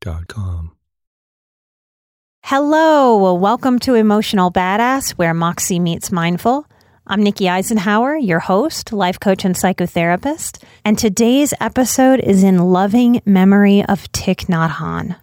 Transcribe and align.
calmhistory.com 0.00 0.72
Hello, 2.44 3.34
welcome 3.34 3.78
to 3.80 3.94
Emotional 3.94 4.50
Badass, 4.50 5.10
where 5.12 5.34
Moxie 5.34 5.78
meets 5.78 6.10
mindful. 6.10 6.66
I'm 7.06 7.22
Nikki 7.22 7.48
Eisenhower, 7.48 8.16
your 8.16 8.38
host, 8.38 8.92
life 8.92 9.20
coach, 9.20 9.44
and 9.44 9.54
psychotherapist, 9.54 10.62
and 10.84 10.98
today's 10.98 11.52
episode 11.60 12.20
is 12.20 12.42
in 12.42 12.58
loving 12.58 13.20
memory 13.26 13.84
of 13.84 14.10
Thich 14.12 14.46
Nhat 14.46 14.70
Hanh. 14.70 15.16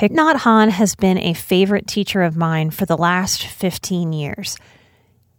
Thich 0.00 0.16
Hanh 0.16 0.70
has 0.70 0.94
been 0.94 1.18
a 1.18 1.34
favorite 1.34 1.86
teacher 1.86 2.22
of 2.22 2.34
mine 2.34 2.70
for 2.70 2.86
the 2.86 2.96
last 2.96 3.46
15 3.46 4.14
years. 4.14 4.56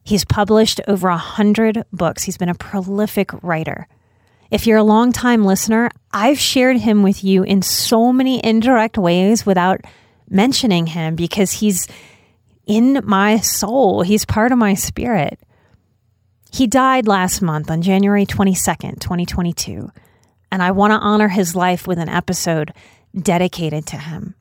He's 0.03 0.23
published 0.23 0.79
over 0.87 1.07
a 1.07 1.17
hundred 1.17 1.83
books. 1.91 2.21
He's 2.21 2.37
been 2.37 2.47
a 2.47 2.53
prolific 2.53 3.31
writer. 3.41 3.87
If 4.51 4.67
you're 4.67 4.77
a 4.77 4.83
longtime 4.83 5.45
listener, 5.45 5.89
I've 6.13 6.37
shared 6.37 6.77
him 6.77 7.01
with 7.01 7.23
you 7.23 7.41
in 7.41 7.63
so 7.63 8.13
many 8.13 8.39
indirect 8.45 8.99
ways 8.99 9.47
without 9.47 9.81
mentioning 10.29 10.85
him 10.85 11.15
because 11.15 11.53
he's 11.53 11.87
in 12.67 13.01
my 13.03 13.39
soul. 13.39 14.03
He's 14.03 14.25
part 14.25 14.51
of 14.51 14.59
my 14.59 14.75
spirit. 14.75 15.39
He 16.53 16.67
died 16.67 17.07
last 17.07 17.41
month 17.41 17.71
on 17.71 17.81
January 17.81 18.27
22nd, 18.27 18.99
2022, 18.99 19.89
and 20.51 20.61
I 20.61 20.69
want 20.69 20.91
to 20.91 20.99
honor 20.99 21.29
his 21.29 21.55
life 21.55 21.87
with 21.87 21.97
an 21.97 22.09
episode 22.09 22.73
dedicated 23.19 23.87
to 23.87 23.97
him. 23.97 24.35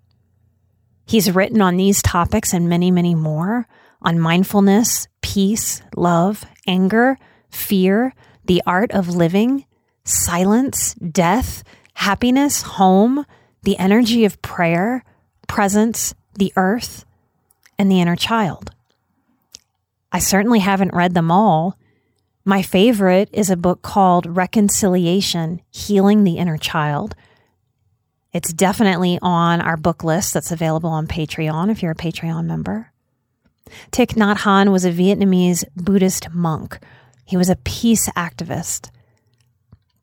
He's 1.11 1.33
written 1.33 1.61
on 1.61 1.77
these 1.77 2.03
topics 2.03 2.55
and 2.55 2.69
many, 2.69 2.93
many 2.93 3.17
more 3.17 3.67
on 4.01 4.21
mindfulness, 4.21 5.09
peace, 5.23 5.83
love, 5.97 6.45
anger, 6.69 7.19
fear, 7.51 8.15
the 8.45 8.63
art 8.65 8.93
of 8.93 9.09
living, 9.09 9.65
silence, 10.05 10.95
death, 10.95 11.65
happiness, 11.95 12.63
home, 12.63 13.27
the 13.65 13.77
energy 13.77 14.25
of 14.25 14.41
prayer, 14.41 15.03
presence, 15.49 16.15
the 16.39 16.53
earth, 16.55 17.05
and 17.77 17.91
the 17.91 18.01
inner 18.01 18.15
child. 18.15 18.71
I 20.13 20.21
certainly 20.21 20.61
haven't 20.61 20.95
read 20.95 21.15
them 21.15 21.33
all. 21.33 21.77
My 22.45 22.63
favorite 22.63 23.31
is 23.33 23.51
a 23.51 23.57
book 23.57 23.83
called 23.83 24.37
Reconciliation 24.37 25.61
Healing 25.73 26.23
the 26.23 26.39
Inner 26.39 26.57
Child 26.57 27.17
it's 28.33 28.53
definitely 28.53 29.19
on 29.23 29.61
our 29.61 29.77
book 29.77 30.05
list 30.05 30.35
that's 30.35 30.53
available 30.53 30.91
on 30.91 31.07
Patreon 31.07 31.71
if 31.71 31.83
you're 31.83 31.93
a 31.93 31.97
Patreon 31.97 32.45
member. 32.45 32.93
Thich 33.93 34.15
Nhat 34.15 34.39
Hanh 34.39 34.73
was 34.73 34.85
a 34.85 34.93
Vietnamese 34.93 35.65
Buddhist 35.77 36.33
monk. 36.33 36.79
He 37.25 37.37
was 37.37 37.49
a 37.49 37.57
peace 37.57 38.09
activist, 38.11 38.91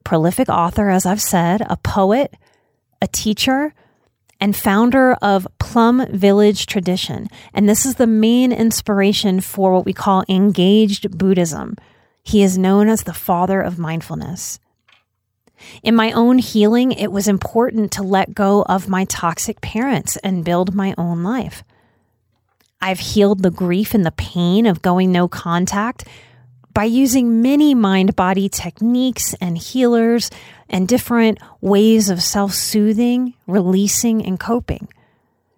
prolific 0.04 0.50
author, 0.50 0.90
as 0.90 1.06
I've 1.06 1.22
said, 1.22 1.62
a 1.70 1.78
poet, 1.78 2.34
a 3.02 3.08
teacher, 3.08 3.74
and 4.40 4.56
founder 4.56 5.14
of 5.14 5.48
Plum 5.60 6.06
Village 6.12 6.66
Tradition. 6.66 7.28
And 7.54 7.68
this 7.68 7.86
is 7.86 7.96
the 7.96 8.08
main 8.08 8.52
inspiration 8.52 9.42
for 9.42 9.74
what 9.74 9.86
we 9.86 9.94
call 9.94 10.24
engaged 10.30 11.18
Buddhism. 11.18 11.76
He 12.24 12.44
is 12.44 12.58
known 12.58 12.88
as 12.88 13.04
the 13.04 13.14
father 13.14 13.62
of 13.62 13.80
mindfulness. 13.80 14.60
In 15.84 15.96
my 15.96 16.12
own 16.12 16.38
healing, 16.38 16.92
it 16.92 17.12
was 17.12 17.28
important 17.28 17.92
to 17.94 18.04
let 18.04 18.34
go 18.34 18.64
of 18.64 18.90
my 18.90 19.06
toxic 19.06 19.62
parents 19.62 20.18
and 20.18 20.46
build 20.46 20.76
my 20.76 20.94
own 20.98 21.24
life. 21.24 21.64
I've 22.82 23.00
healed 23.00 23.42
the 23.42 23.52
grief 23.52 23.94
and 23.94 24.06
the 24.06 24.12
pain 24.12 24.66
of 24.66 24.82
going 24.82 25.12
no 25.12 25.28
contact 25.28 26.08
by 26.74 26.84
using 26.84 27.42
many 27.42 27.74
mind 27.74 28.16
body 28.16 28.50
techniques 28.50 29.34
and 29.42 29.58
healers 29.58 30.30
and 30.70 30.88
different 30.88 31.40
ways 31.60 32.10
of 32.10 32.22
self 32.22 32.54
soothing, 32.54 33.34
releasing, 33.48 34.24
and 34.24 34.40
coping. 34.40 34.88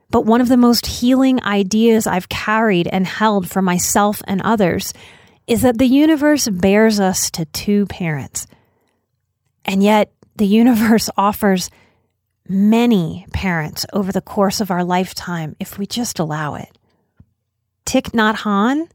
But 0.09 0.25
one 0.25 0.41
of 0.41 0.47
the 0.47 0.57
most 0.57 0.85
healing 0.85 1.43
ideas 1.43 2.07
I've 2.07 2.29
carried 2.29 2.87
and 2.87 3.05
held 3.05 3.49
for 3.49 3.61
myself 3.61 4.21
and 4.27 4.41
others 4.41 4.93
is 5.45 5.61
that 5.63 5.77
the 5.77 5.87
universe 5.87 6.47
bears 6.47 6.99
us 6.99 7.29
to 7.31 7.45
two 7.45 7.85
parents 7.87 8.47
and 9.69 9.83
yet, 9.83 10.11
the 10.35 10.47
universe 10.47 11.11
offers 11.17 11.69
many 12.47 13.27
parents 13.31 13.85
over 13.93 14.11
the 14.11 14.19
course 14.19 14.59
of 14.59 14.71
our 14.71 14.83
lifetime 14.83 15.55
if 15.59 15.77
we 15.77 15.85
just 15.85 16.17
allow 16.17 16.55
it. 16.55 16.75
Thich 17.85 18.09
Nhat 18.11 18.37
Hanh, 18.37 18.89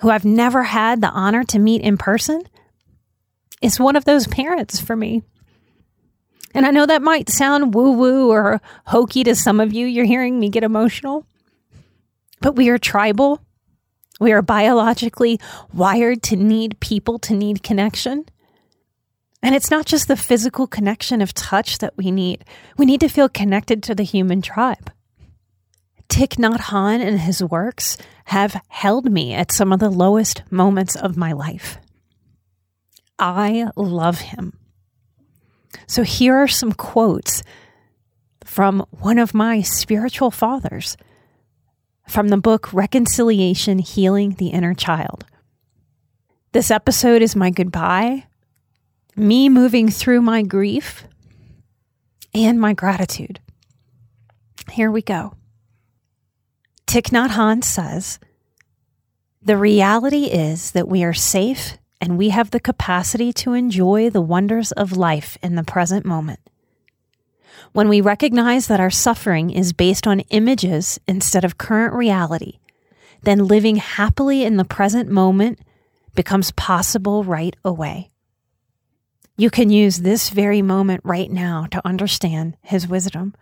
who 0.00 0.10
I've 0.10 0.26
never 0.26 0.64
had 0.64 1.00
the 1.00 1.08
honor 1.08 1.44
to 1.44 1.58
meet 1.58 1.80
in 1.80 1.96
person, 1.96 2.42
is 3.62 3.80
one 3.80 3.96
of 3.96 4.04
those 4.04 4.26
parents 4.26 4.78
for 4.78 4.94
me. 4.94 5.22
And 6.54 6.66
I 6.66 6.70
know 6.70 6.84
that 6.84 7.00
might 7.00 7.30
sound 7.30 7.72
woo 7.72 7.92
woo 7.92 8.30
or 8.30 8.60
hokey 8.86 9.24
to 9.24 9.34
some 9.34 9.60
of 9.60 9.72
you. 9.72 9.86
You're 9.86 10.04
hearing 10.04 10.38
me 10.38 10.50
get 10.50 10.62
emotional. 10.62 11.26
But 12.40 12.54
we 12.54 12.68
are 12.68 12.76
tribal. 12.76 13.40
We 14.20 14.32
are 14.32 14.42
biologically 14.42 15.40
wired 15.72 16.22
to 16.24 16.36
need 16.36 16.78
people, 16.80 17.18
to 17.20 17.34
need 17.34 17.62
connection. 17.62 18.26
And 19.44 19.54
it's 19.54 19.70
not 19.70 19.84
just 19.84 20.08
the 20.08 20.16
physical 20.16 20.66
connection 20.66 21.20
of 21.20 21.34
touch 21.34 21.76
that 21.78 21.98
we 21.98 22.10
need, 22.10 22.46
we 22.78 22.86
need 22.86 23.00
to 23.00 23.10
feel 23.10 23.28
connected 23.28 23.82
to 23.82 23.94
the 23.94 24.02
human 24.02 24.40
tribe. 24.40 24.90
Thich 26.08 26.38
Nhat 26.38 27.00
and 27.02 27.20
his 27.20 27.44
works 27.44 27.98
have 28.24 28.58
held 28.68 29.12
me 29.12 29.34
at 29.34 29.52
some 29.52 29.70
of 29.70 29.80
the 29.80 29.90
lowest 29.90 30.42
moments 30.50 30.96
of 30.96 31.18
my 31.18 31.32
life. 31.32 31.76
I 33.18 33.68
love 33.76 34.20
him. 34.20 34.58
So 35.86 36.04
here 36.04 36.36
are 36.36 36.48
some 36.48 36.72
quotes 36.72 37.42
from 38.44 38.86
one 38.92 39.18
of 39.18 39.34
my 39.34 39.60
spiritual 39.60 40.30
fathers 40.30 40.96
from 42.08 42.28
the 42.28 42.38
book 42.38 42.72
Reconciliation 42.72 43.78
Healing 43.78 44.36
the 44.38 44.48
Inner 44.48 44.72
Child. 44.72 45.26
This 46.52 46.70
episode 46.70 47.20
is 47.20 47.36
my 47.36 47.50
goodbye 47.50 48.24
me 49.16 49.48
moving 49.48 49.88
through 49.90 50.20
my 50.22 50.42
grief 50.42 51.04
and 52.34 52.60
my 52.60 52.72
gratitude. 52.72 53.40
Here 54.70 54.90
we 54.90 55.02
go. 55.02 55.34
Thich 56.86 57.10
Nhat 57.10 57.30
Hanh 57.30 57.62
says, 57.62 58.18
The 59.42 59.56
reality 59.56 60.24
is 60.24 60.72
that 60.72 60.88
we 60.88 61.04
are 61.04 61.14
safe 61.14 61.78
and 62.00 62.18
we 62.18 62.30
have 62.30 62.50
the 62.50 62.60
capacity 62.60 63.32
to 63.32 63.52
enjoy 63.52 64.10
the 64.10 64.20
wonders 64.20 64.72
of 64.72 64.96
life 64.96 65.38
in 65.42 65.54
the 65.54 65.64
present 65.64 66.04
moment. 66.04 66.40
When 67.72 67.88
we 67.88 68.00
recognize 68.00 68.66
that 68.66 68.80
our 68.80 68.90
suffering 68.90 69.50
is 69.50 69.72
based 69.72 70.06
on 70.06 70.20
images 70.30 70.98
instead 71.08 71.44
of 71.44 71.58
current 71.58 71.94
reality, 71.94 72.58
then 73.22 73.46
living 73.46 73.76
happily 73.76 74.44
in 74.44 74.56
the 74.56 74.64
present 74.64 75.08
moment 75.08 75.58
becomes 76.14 76.52
possible 76.52 77.24
right 77.24 77.56
away. 77.64 78.10
You 79.36 79.50
can 79.50 79.70
use 79.70 79.98
this 79.98 80.30
very 80.30 80.62
moment 80.62 81.00
right 81.04 81.30
now 81.30 81.66
to 81.72 81.86
understand 81.86 82.56
His 82.62 82.86
wisdom. 82.86 83.34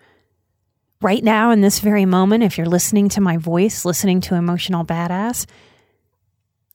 Right 1.01 1.23
now, 1.23 1.51
in 1.51 1.61
this 1.61 1.81
very 1.81 2.07
moment, 2.07 2.45
if 2.45 2.57
you're 2.57 2.67
listening 2.67 3.09
to 3.11 3.21
my 3.21 3.37
voice, 3.37 3.85
listening 3.85 4.21
to 4.23 4.35
Emotional 4.35 4.85
Badass, 4.85 5.47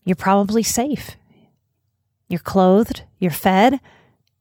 you're 0.04 0.16
probably 0.16 0.64
safe. 0.64 1.16
You're 2.28 2.40
clothed, 2.40 3.04
you're 3.20 3.32
fed, 3.32 3.80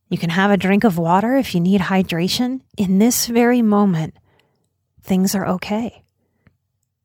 you 0.08 0.18
can 0.18 0.30
have 0.30 0.50
a 0.50 0.56
drink 0.56 0.84
of 0.84 0.98
water 0.98 1.36
if 1.36 1.54
you 1.54 1.60
need 1.60 1.80
hydration. 1.80 2.60
In 2.76 2.98
this 2.98 3.26
very 3.26 3.62
moment, 3.62 4.14
things 5.02 5.34
are 5.34 5.46
okay. 5.46 6.04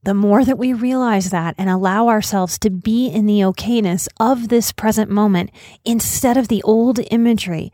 The 0.03 0.13
more 0.15 0.43
that 0.43 0.57
we 0.57 0.73
realize 0.73 1.29
that 1.29 1.53
and 1.57 1.69
allow 1.69 2.07
ourselves 2.07 2.57
to 2.59 2.71
be 2.71 3.07
in 3.07 3.27
the 3.27 3.41
okayness 3.41 4.07
of 4.19 4.47
this 4.47 4.71
present 4.71 5.11
moment 5.11 5.51
instead 5.85 6.37
of 6.37 6.47
the 6.47 6.63
old 6.63 6.99
imagery 7.11 7.71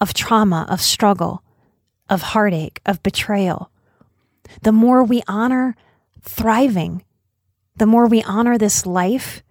of 0.00 0.14
trauma, 0.14 0.64
of 0.68 0.80
struggle, 0.80 1.42
of 2.08 2.22
heartache, 2.22 2.80
of 2.86 3.02
betrayal, 3.02 3.70
the 4.62 4.72
more 4.72 5.02
we 5.02 5.22
honor 5.26 5.74
thriving, 6.22 7.04
the 7.76 7.86
more 7.86 8.06
we 8.06 8.22
honor 8.22 8.56
this 8.56 8.86
life, 8.86 9.42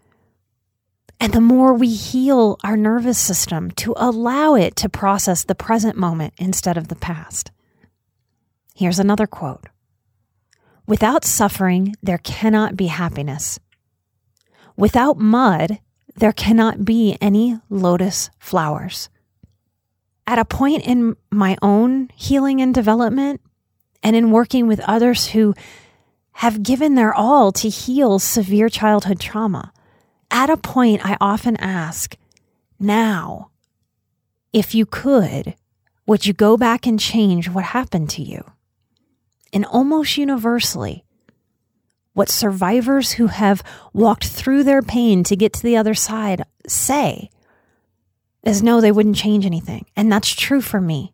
and 1.19 1.33
the 1.33 1.41
more 1.41 1.73
we 1.73 1.93
heal 1.93 2.57
our 2.63 2.77
nervous 2.77 3.17
system 3.17 3.71
to 3.71 3.93
allow 3.97 4.55
it 4.55 4.75
to 4.77 4.87
process 4.87 5.43
the 5.43 5.55
present 5.55 5.97
moment 5.97 6.33
instead 6.37 6.77
of 6.77 6.87
the 6.87 6.95
past. 6.95 7.51
Here's 8.73 8.99
another 8.99 9.27
quote 9.27 9.65
Without 10.89 11.23
suffering, 11.23 11.95
there 12.01 12.17
cannot 12.17 12.75
be 12.75 12.87
happiness. 12.87 13.59
Without 14.75 15.19
mud, 15.19 15.77
there 16.15 16.33
cannot 16.33 16.83
be 16.83 17.15
any 17.21 17.59
lotus 17.69 18.31
flowers. 18.39 19.07
At 20.25 20.39
a 20.39 20.45
point 20.45 20.83
in 20.83 21.15
my 21.29 21.55
own 21.61 22.09
healing 22.15 22.59
and 22.59 22.73
development, 22.73 23.39
and 24.01 24.15
in 24.15 24.31
working 24.31 24.65
with 24.65 24.79
others 24.79 25.27
who 25.27 25.53
have 26.31 26.63
given 26.63 26.95
their 26.95 27.13
all 27.13 27.51
to 27.51 27.69
heal 27.69 28.17
severe 28.17 28.67
childhood 28.67 29.19
trauma, 29.19 29.71
at 30.31 30.49
a 30.49 30.57
point 30.57 31.05
I 31.05 31.17
often 31.21 31.55
ask, 31.57 32.17
now, 32.79 33.51
if 34.51 34.73
you 34.73 34.87
could, 34.87 35.53
would 36.07 36.25
you 36.25 36.33
go 36.33 36.57
back 36.57 36.87
and 36.87 36.99
change 36.99 37.47
what 37.47 37.65
happened 37.65 38.09
to 38.09 38.23
you? 38.23 38.43
And 39.51 39.65
almost 39.65 40.17
universally, 40.17 41.03
what 42.13 42.29
survivors 42.29 43.13
who 43.13 43.27
have 43.27 43.63
walked 43.93 44.27
through 44.27 44.63
their 44.63 44.81
pain 44.81 45.23
to 45.23 45.35
get 45.35 45.53
to 45.53 45.63
the 45.63 45.77
other 45.77 45.93
side 45.93 46.43
say 46.67 47.29
is 48.43 48.63
no, 48.63 48.81
they 48.81 48.91
wouldn't 48.91 49.15
change 49.15 49.45
anything. 49.45 49.85
And 49.95 50.11
that's 50.11 50.29
true 50.31 50.61
for 50.61 50.79
me. 50.79 51.13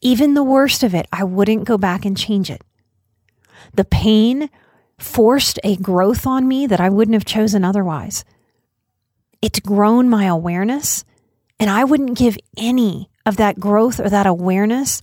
Even 0.00 0.34
the 0.34 0.44
worst 0.44 0.82
of 0.82 0.94
it, 0.94 1.06
I 1.12 1.24
wouldn't 1.24 1.64
go 1.64 1.78
back 1.78 2.04
and 2.04 2.16
change 2.16 2.50
it. 2.50 2.62
The 3.72 3.84
pain 3.84 4.50
forced 4.98 5.58
a 5.64 5.76
growth 5.76 6.26
on 6.26 6.46
me 6.46 6.66
that 6.66 6.80
I 6.80 6.88
wouldn't 6.88 7.14
have 7.14 7.24
chosen 7.24 7.64
otherwise. 7.64 8.24
It's 9.40 9.60
grown 9.60 10.08
my 10.08 10.24
awareness, 10.24 11.04
and 11.58 11.70
I 11.70 11.84
wouldn't 11.84 12.18
give 12.18 12.36
any 12.56 13.10
of 13.26 13.36
that 13.38 13.58
growth 13.58 14.00
or 14.00 14.08
that 14.08 14.26
awareness, 14.26 15.00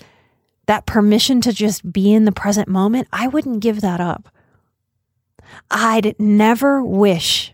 that 0.68 0.86
permission 0.86 1.42
to 1.42 1.52
just 1.52 1.92
be 1.92 2.14
in 2.14 2.26
the 2.26 2.32
present 2.32 2.68
moment, 2.68 3.08
I 3.12 3.28
wouldn't 3.28 3.62
give 3.62 3.82
that 3.82 4.00
up. 4.00 4.30
I'd 5.70 6.16
never 6.20 6.84
wish 6.84 7.54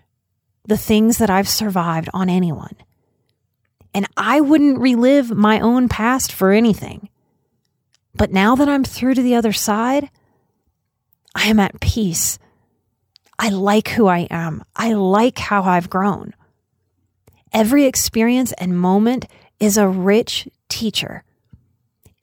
the 0.65 0.77
things 0.77 1.17
that 1.17 1.29
I've 1.29 1.49
survived 1.49 2.09
on 2.13 2.29
anyone. 2.29 2.75
And 3.93 4.05
I 4.15 4.41
wouldn't 4.41 4.79
relive 4.79 5.31
my 5.31 5.59
own 5.59 5.89
past 5.89 6.31
for 6.31 6.51
anything. 6.51 7.09
But 8.13 8.31
now 8.31 8.55
that 8.55 8.67
I'm 8.67 8.83
through 8.83 9.15
to 9.15 9.21
the 9.21 9.35
other 9.35 9.53
side, 9.53 10.09
I 11.33 11.47
am 11.47 11.59
at 11.59 11.79
peace. 11.79 12.37
I 13.39 13.49
like 13.49 13.89
who 13.89 14.07
I 14.07 14.27
am. 14.29 14.63
I 14.75 14.93
like 14.93 15.37
how 15.37 15.63
I've 15.63 15.89
grown. 15.89 16.33
Every 17.53 17.85
experience 17.85 18.51
and 18.53 18.77
moment 18.77 19.25
is 19.59 19.77
a 19.77 19.87
rich 19.87 20.47
teacher, 20.69 21.23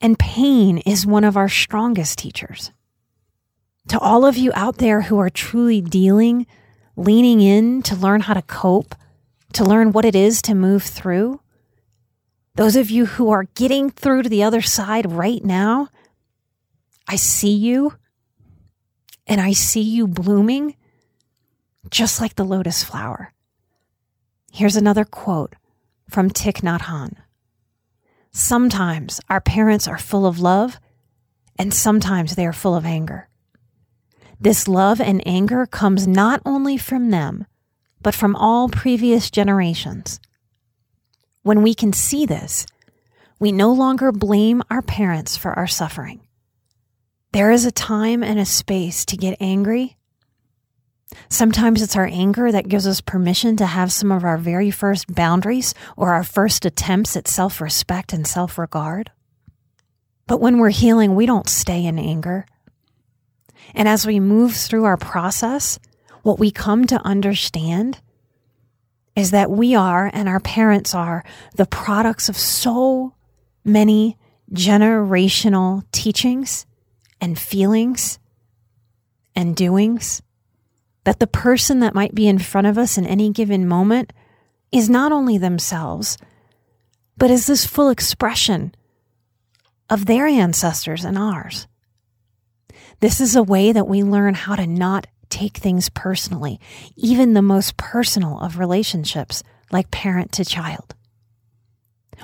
and 0.05 0.19
pain 0.19 0.77
is 0.85 1.03
one 1.03 1.23
of 1.23 1.35
our 1.35 1.49
strongest 1.49 2.19
teachers. 2.19 2.71
To 3.87 3.97
all 3.97 4.23
of 4.23 4.37
you 4.37 4.51
out 4.53 4.77
there 4.77 5.01
who 5.01 5.17
are 5.17 5.31
truly 5.31 5.81
dealing, 5.81 6.45
leaning 6.95 7.41
in 7.41 7.81
to 7.81 7.95
learn 7.95 8.21
how 8.21 8.35
to 8.35 8.43
cope, 8.43 8.93
to 9.53 9.63
learn 9.63 9.93
what 9.93 10.05
it 10.05 10.15
is 10.15 10.43
to 10.43 10.53
move 10.53 10.83
through, 10.83 11.41
those 12.53 12.75
of 12.75 12.91
you 12.91 13.07
who 13.07 13.31
are 13.31 13.45
getting 13.55 13.89
through 13.89 14.21
to 14.21 14.29
the 14.29 14.43
other 14.43 14.61
side 14.61 15.11
right 15.11 15.43
now, 15.43 15.89
I 17.07 17.15
see 17.15 17.55
you 17.55 17.93
and 19.25 19.41
I 19.41 19.53
see 19.53 19.81
you 19.81 20.07
blooming 20.07 20.75
just 21.89 22.21
like 22.21 22.35
the 22.35 22.45
lotus 22.45 22.83
flower. 22.83 23.33
Here's 24.51 24.75
another 24.75 25.03
quote 25.03 25.55
from 26.11 26.29
Thich 26.29 26.61
Nhat 26.61 26.81
Hanh. 26.81 27.15
Sometimes 28.37 29.21
our 29.29 29.39
parents 29.39 29.87
are 29.87 29.97
full 29.97 30.25
of 30.25 30.41
love, 30.41 30.77
and 31.57 31.73
sometimes 31.73 32.35
they 32.35 32.45
are 32.45 32.51
full 32.51 32.75
of 32.75 32.85
anger. 32.85 33.29
This 34.41 34.67
love 34.67 34.99
and 34.99 35.25
anger 35.25 35.65
comes 35.65 36.05
not 36.05 36.41
only 36.45 36.75
from 36.75 37.11
them, 37.11 37.45
but 38.01 38.13
from 38.13 38.35
all 38.35 38.67
previous 38.67 39.31
generations. 39.31 40.19
When 41.43 41.61
we 41.61 41.73
can 41.73 41.93
see 41.93 42.25
this, 42.25 42.65
we 43.39 43.53
no 43.53 43.71
longer 43.71 44.11
blame 44.11 44.61
our 44.69 44.81
parents 44.81 45.37
for 45.37 45.53
our 45.53 45.65
suffering. 45.65 46.19
There 47.31 47.51
is 47.51 47.65
a 47.65 47.71
time 47.71 48.21
and 48.21 48.37
a 48.37 48.43
space 48.43 49.05
to 49.05 49.15
get 49.15 49.37
angry. 49.39 49.95
Sometimes 51.35 51.81
it's 51.81 51.97
our 51.97 52.05
anger 52.05 52.49
that 52.49 52.69
gives 52.69 52.87
us 52.87 53.01
permission 53.01 53.57
to 53.57 53.65
have 53.65 53.91
some 53.91 54.09
of 54.09 54.23
our 54.23 54.37
very 54.37 54.71
first 54.71 55.13
boundaries 55.13 55.73
or 55.97 56.13
our 56.13 56.23
first 56.23 56.63
attempts 56.63 57.17
at 57.17 57.27
self 57.27 57.59
respect 57.59 58.13
and 58.13 58.25
self 58.25 58.57
regard. 58.57 59.11
But 60.27 60.39
when 60.39 60.59
we're 60.59 60.69
healing, 60.69 61.13
we 61.13 61.25
don't 61.25 61.49
stay 61.49 61.83
in 61.83 61.99
anger. 61.99 62.45
And 63.73 63.85
as 63.85 64.07
we 64.07 64.21
move 64.21 64.55
through 64.55 64.85
our 64.85 64.95
process, 64.95 65.77
what 66.23 66.39
we 66.39 66.51
come 66.51 66.87
to 66.87 67.05
understand 67.05 67.99
is 69.17 69.31
that 69.31 69.51
we 69.51 69.75
are 69.75 70.09
and 70.13 70.29
our 70.29 70.39
parents 70.39 70.95
are 70.95 71.25
the 71.53 71.65
products 71.65 72.29
of 72.29 72.37
so 72.37 73.13
many 73.65 74.17
generational 74.53 75.83
teachings 75.91 76.65
and 77.19 77.37
feelings 77.37 78.19
and 79.35 79.53
doings, 79.53 80.21
that 81.05 81.19
the 81.19 81.27
person 81.27 81.79
that 81.79 81.95
might 81.95 82.13
be 82.13 82.27
in 82.27 82.39
front 82.39 82.67
of 82.67 82.77
us 82.77 82.97
in 82.97 83.05
any 83.05 83.31
given 83.31 83.67
moment 83.67 84.11
is 84.71 84.89
not 84.89 85.11
only 85.11 85.37
themselves, 85.37 86.17
but 87.17 87.31
is 87.31 87.47
this 87.47 87.65
full 87.65 87.89
expression 87.89 88.75
of 89.89 90.05
their 90.05 90.27
ancestors 90.27 91.05
and 91.05 91.17
ours. 91.17 91.67
This 92.99 93.21
is 93.21 93.35
a 93.35 93.43
way 93.43 93.71
that 93.71 93.87
we 93.87 94.03
learn 94.03 94.33
how 94.33 94.55
to 94.55 94.67
not 94.67 95.07
take 95.29 95.57
things 95.57 95.89
personally, 95.89 96.59
even 96.95 97.33
the 97.33 97.41
most 97.41 97.77
personal 97.77 98.39
of 98.39 98.59
relationships, 98.59 99.43
like 99.71 99.91
parent 99.91 100.31
to 100.33 100.45
child. 100.45 100.95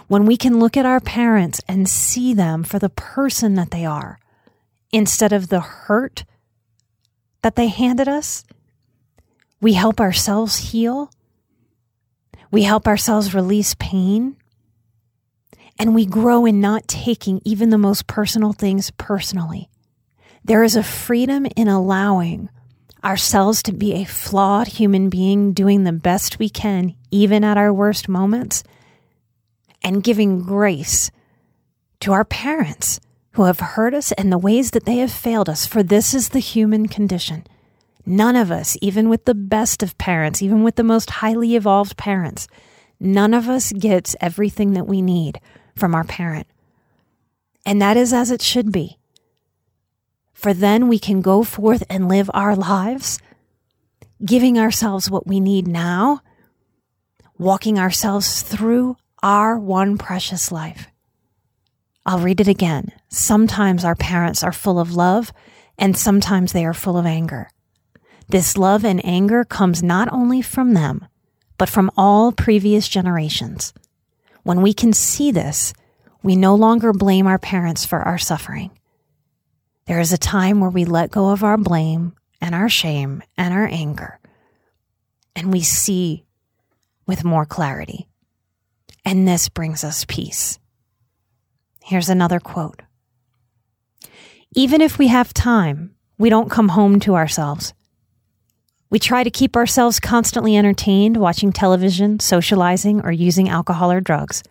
When 0.08 0.26
we 0.26 0.38
can 0.38 0.60
look 0.60 0.78
at 0.78 0.86
our 0.86 1.00
parents 1.00 1.62
and 1.68 1.88
see 1.88 2.34
them 2.34 2.64
for 2.64 2.80
the 2.80 2.90
person 2.90 3.56
that 3.56 3.72
they 3.72 3.86
are, 3.86 4.20
instead 4.92 5.32
of 5.34 5.50
the 5.50 5.60
hurt 5.60 6.26
that 7.42 7.56
they 7.56 7.68
handed 7.68 8.08
us. 8.08 8.44
We 9.62 9.74
help 9.74 10.02
ourselves 10.02 10.58
heal. 10.58 11.12
We 12.50 12.64
help 12.64 12.88
ourselves 12.88 13.34
release 13.34 13.76
pain. 13.76 14.36
And 15.80 15.96
we 15.96 16.06
grow 16.06 16.46
in 16.46 16.60
not 16.60 16.88
taking 16.88 17.42
even 17.46 17.70
the 17.70 17.78
most 17.78 18.08
personal 18.08 18.54
things 18.54 18.92
personally. 18.98 19.70
There 20.44 20.64
is 20.64 20.76
a 20.76 20.84
freedom 20.84 21.46
in 21.56 21.68
allowing 21.68 22.50
ourselves 23.04 23.64
to 23.64 23.72
be 23.72 23.94
a 23.94 24.04
flawed 24.04 24.68
human 24.68 25.10
being 25.10 25.54
doing 25.54 25.84
the 25.84 25.92
best 25.92 26.40
we 26.40 26.50
can, 26.50 26.96
even 27.10 27.44
at 27.44 27.58
our 27.58 27.72
worst 27.72 28.10
moments, 28.10 28.64
and 29.84 30.04
giving 30.04 30.42
grace 30.42 31.10
to 32.00 32.12
our 32.12 32.26
parents 32.26 33.00
who 33.32 33.44
have 33.44 33.60
hurt 33.60 33.94
us 33.94 34.12
and 34.14 34.32
the 34.32 34.38
ways 34.38 34.72
that 34.72 34.86
they 34.86 34.98
have 34.98 35.12
failed 35.12 35.50
us, 35.50 35.66
for 35.66 35.82
this 35.82 36.14
is 36.14 36.30
the 36.30 36.40
human 36.40 36.88
condition. 36.88 37.46
None 38.06 38.36
of 38.36 38.52
us, 38.52 38.78
even 38.82 39.10
with 39.10 39.26
the 39.26 39.36
best 39.36 39.84
of 39.84 39.98
parents, 39.98 40.42
even 40.42 40.64
with 40.64 40.76
the 40.76 40.84
most 40.84 41.10
highly 41.10 41.56
evolved 41.56 41.98
parents, 41.98 42.48
none 43.00 43.34
of 43.34 43.48
us 43.48 43.72
gets 43.74 44.16
everything 44.20 44.74
that 44.74 44.88
we 44.88 45.02
need 45.02 45.40
from 45.76 45.94
our 45.94 46.04
parent. 46.04 46.48
And 47.66 47.82
that 47.82 47.98
is 47.98 48.12
as 48.14 48.32
it 48.32 48.42
should 48.42 48.72
be. 48.72 48.98
For 50.34 50.54
then 50.54 50.88
we 50.88 50.98
can 50.98 51.22
go 51.22 51.44
forth 51.44 51.84
and 51.90 52.10
live 52.10 52.30
our 52.34 52.56
lives, 52.56 53.20
giving 54.26 54.58
ourselves 54.58 55.10
what 55.10 55.28
we 55.28 55.40
need 55.40 55.68
now 55.68 56.22
walking 57.42 57.80
ourselves 57.80 58.44
through 58.44 58.96
our 59.24 59.58
one 59.58 59.98
precious 59.98 60.52
life. 60.52 60.88
I'll 62.06 62.20
read 62.20 62.40
it 62.40 62.48
again. 62.48 62.92
Sometimes 63.10 63.84
our 63.84 63.96
parents 63.96 64.44
are 64.44 64.52
full 64.52 64.80
of 64.80 64.94
love, 64.94 65.34
and 65.76 65.98
sometimes 65.98 66.52
they 66.52 66.66
are 66.66 66.74
full 66.74 66.98
of 66.98 67.08
anger. 67.08 67.50
This 68.32 68.56
love 68.56 68.86
and 68.86 69.06
anger 69.06 69.44
comes 69.44 69.84
not 69.84 70.08
only 70.10 70.42
from 70.42 70.74
them, 70.74 71.06
but 71.58 71.68
from 71.68 71.92
all 71.98 72.32
previous 72.32 72.88
generations. 72.88 73.74
When 74.44 74.62
we 74.62 74.74
can 74.74 74.94
see 74.94 75.32
this, 75.32 75.74
we 76.24 76.38
no 76.38 76.56
longer 76.56 76.94
blame 76.94 77.28
our 77.28 77.38
parents 77.38 77.84
for 77.86 78.00
our 78.00 78.18
suffering. 78.18 78.72
There 79.86 80.00
is 80.00 80.14
a 80.14 80.18
time 80.18 80.62
where 80.62 80.70
we 80.70 80.86
let 80.86 81.12
go 81.12 81.32
of 81.32 81.44
our 81.44 81.58
blame 81.58 82.14
and 82.40 82.56
our 82.56 82.70
shame 82.70 83.22
and 83.38 83.54
our 83.54 83.66
anger, 83.66 84.18
and 85.36 85.52
we 85.52 85.60
see 85.60 86.24
with 87.06 87.26
more 87.26 87.46
clarity. 87.46 88.08
And 89.04 89.28
this 89.28 89.50
brings 89.50 89.84
us 89.84 90.06
peace. 90.08 90.58
Here's 91.84 92.08
another 92.08 92.40
quote 92.40 92.82
Even 94.56 94.80
if 94.80 94.98
we 94.98 95.08
have 95.08 95.34
time, 95.34 95.96
we 96.18 96.30
don't 96.30 96.50
come 96.50 96.70
home 96.70 97.02
to 97.02 97.16
ourselves. 97.16 97.74
We 98.92 99.00
try 99.00 99.24
to 99.24 99.32
keep 99.32 99.56
ourselves 99.56 100.02
constantly 100.02 100.58
entertained, 100.58 101.16
watching 101.16 101.54
television, 101.54 102.20
socializing, 102.20 103.02
or 103.02 103.12
using 103.12 103.48
alcohol 103.48 103.90
or 103.90 104.02
drugs, 104.02 104.44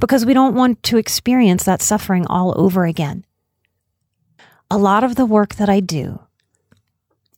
because 0.00 0.26
we 0.26 0.34
don't 0.34 0.56
want 0.56 0.82
to 0.82 0.98
experience 0.98 1.62
that 1.64 1.80
suffering 1.80 2.26
all 2.26 2.52
over 2.60 2.84
again. 2.84 3.24
A 4.70 4.76
lot 4.76 5.04
of 5.04 5.14
the 5.14 5.24
work 5.24 5.54
that 5.54 5.68
I 5.68 5.78
do 5.78 6.20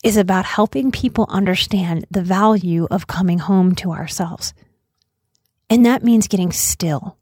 is 0.02 0.16
about 0.16 0.46
helping 0.46 0.90
people 0.90 1.26
understand 1.28 2.06
the 2.10 2.22
value 2.22 2.88
of 2.90 3.06
coming 3.06 3.40
home 3.40 3.74
to 3.74 3.92
ourselves. 3.92 4.54
And 5.68 5.84
that 5.84 6.02
means 6.02 6.28
getting 6.28 6.50
still 6.50 7.18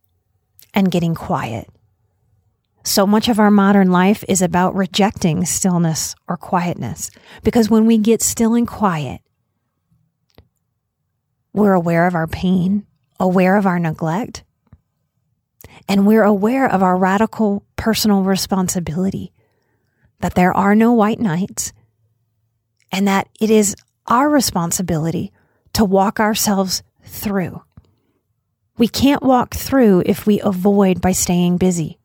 and 0.72 0.90
getting 0.90 1.16
quiet 1.16 1.68
so 2.86 3.04
much 3.06 3.28
of 3.28 3.40
our 3.40 3.50
modern 3.50 3.90
life 3.90 4.22
is 4.28 4.40
about 4.40 4.76
rejecting 4.76 5.44
stillness 5.44 6.14
or 6.28 6.36
quietness 6.36 7.10
because 7.42 7.68
when 7.68 7.84
we 7.84 7.98
get 7.98 8.22
still 8.22 8.54
and 8.54 8.66
quiet, 8.66 9.20
we're 11.52 11.72
aware 11.72 12.06
of 12.06 12.14
our 12.14 12.28
pain, 12.28 12.86
aware 13.18 13.56
of 13.56 13.66
our 13.66 13.80
neglect, 13.80 14.44
and 15.88 16.06
we're 16.06 16.22
aware 16.22 16.70
of 16.70 16.82
our 16.82 16.96
radical 16.96 17.64
personal 17.74 18.22
responsibility 18.22 19.32
that 20.20 20.34
there 20.34 20.56
are 20.56 20.76
no 20.76 20.92
white 20.92 21.18
knights 21.18 21.72
and 22.92 23.08
that 23.08 23.28
it 23.40 23.50
is 23.50 23.74
our 24.06 24.30
responsibility 24.30 25.32
to 25.72 25.84
walk 25.84 26.20
ourselves 26.20 26.84
through. 27.02 27.62
We 28.78 28.86
can't 28.86 29.22
walk 29.22 29.54
through 29.54 30.04
if 30.06 30.24
we 30.24 30.40
avoid 30.40 31.00
by 31.00 31.12
staying 31.12 31.56
busy. 31.56 31.95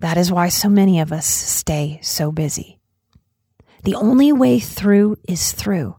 That 0.00 0.16
is 0.16 0.30
why 0.30 0.48
so 0.48 0.68
many 0.68 1.00
of 1.00 1.12
us 1.12 1.26
stay 1.26 1.98
so 2.02 2.30
busy. 2.30 2.78
The 3.82 3.94
only 3.94 4.32
way 4.32 4.60
through 4.60 5.16
is 5.26 5.52
through. 5.52 5.96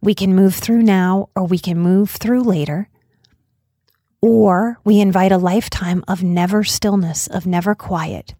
We 0.00 0.14
can 0.14 0.34
move 0.34 0.54
through 0.54 0.82
now, 0.82 1.28
or 1.34 1.44
we 1.44 1.58
can 1.58 1.78
move 1.78 2.10
through 2.10 2.42
later, 2.42 2.88
or 4.22 4.78
we 4.84 5.00
invite 5.00 5.32
a 5.32 5.38
lifetime 5.38 6.04
of 6.08 6.22
never 6.22 6.64
stillness, 6.64 7.26
of 7.26 7.46
never 7.46 7.74
quiet, 7.74 8.34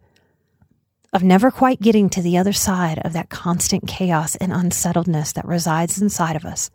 of 1.13 1.23
never 1.23 1.51
quite 1.51 1.81
getting 1.81 2.09
to 2.09 2.21
the 2.21 2.37
other 2.37 2.53
side 2.53 2.99
of 2.99 3.13
that 3.13 3.29
constant 3.29 3.87
chaos 3.87 4.35
and 4.35 4.51
unsettledness 4.51 5.33
that 5.33 5.45
resides 5.45 6.01
inside 6.01 6.35
of 6.35 6.45
us. 6.45 6.69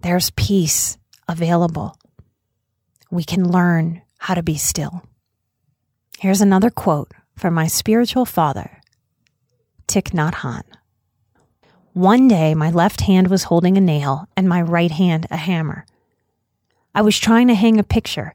There's 0.00 0.30
peace 0.30 0.98
available. 1.28 1.96
We 3.10 3.24
can 3.24 3.50
learn 3.50 4.02
how 4.18 4.34
to 4.34 4.42
be 4.42 4.56
still. 4.56 5.02
Here's 6.24 6.40
another 6.40 6.70
quote 6.70 7.12
from 7.36 7.52
my 7.52 7.66
spiritual 7.66 8.24
father, 8.24 8.80
Thich 9.88 10.12
Nhat 10.14 10.36
Hanh. 10.36 10.62
One 11.92 12.28
day, 12.28 12.54
my 12.54 12.70
left 12.70 13.02
hand 13.02 13.28
was 13.28 13.42
holding 13.42 13.76
a 13.76 13.82
nail 13.82 14.26
and 14.34 14.48
my 14.48 14.62
right 14.62 14.90
hand 14.90 15.26
a 15.30 15.36
hammer. 15.36 15.84
I 16.94 17.02
was 17.02 17.18
trying 17.18 17.48
to 17.48 17.54
hang 17.54 17.78
a 17.78 17.84
picture, 17.84 18.32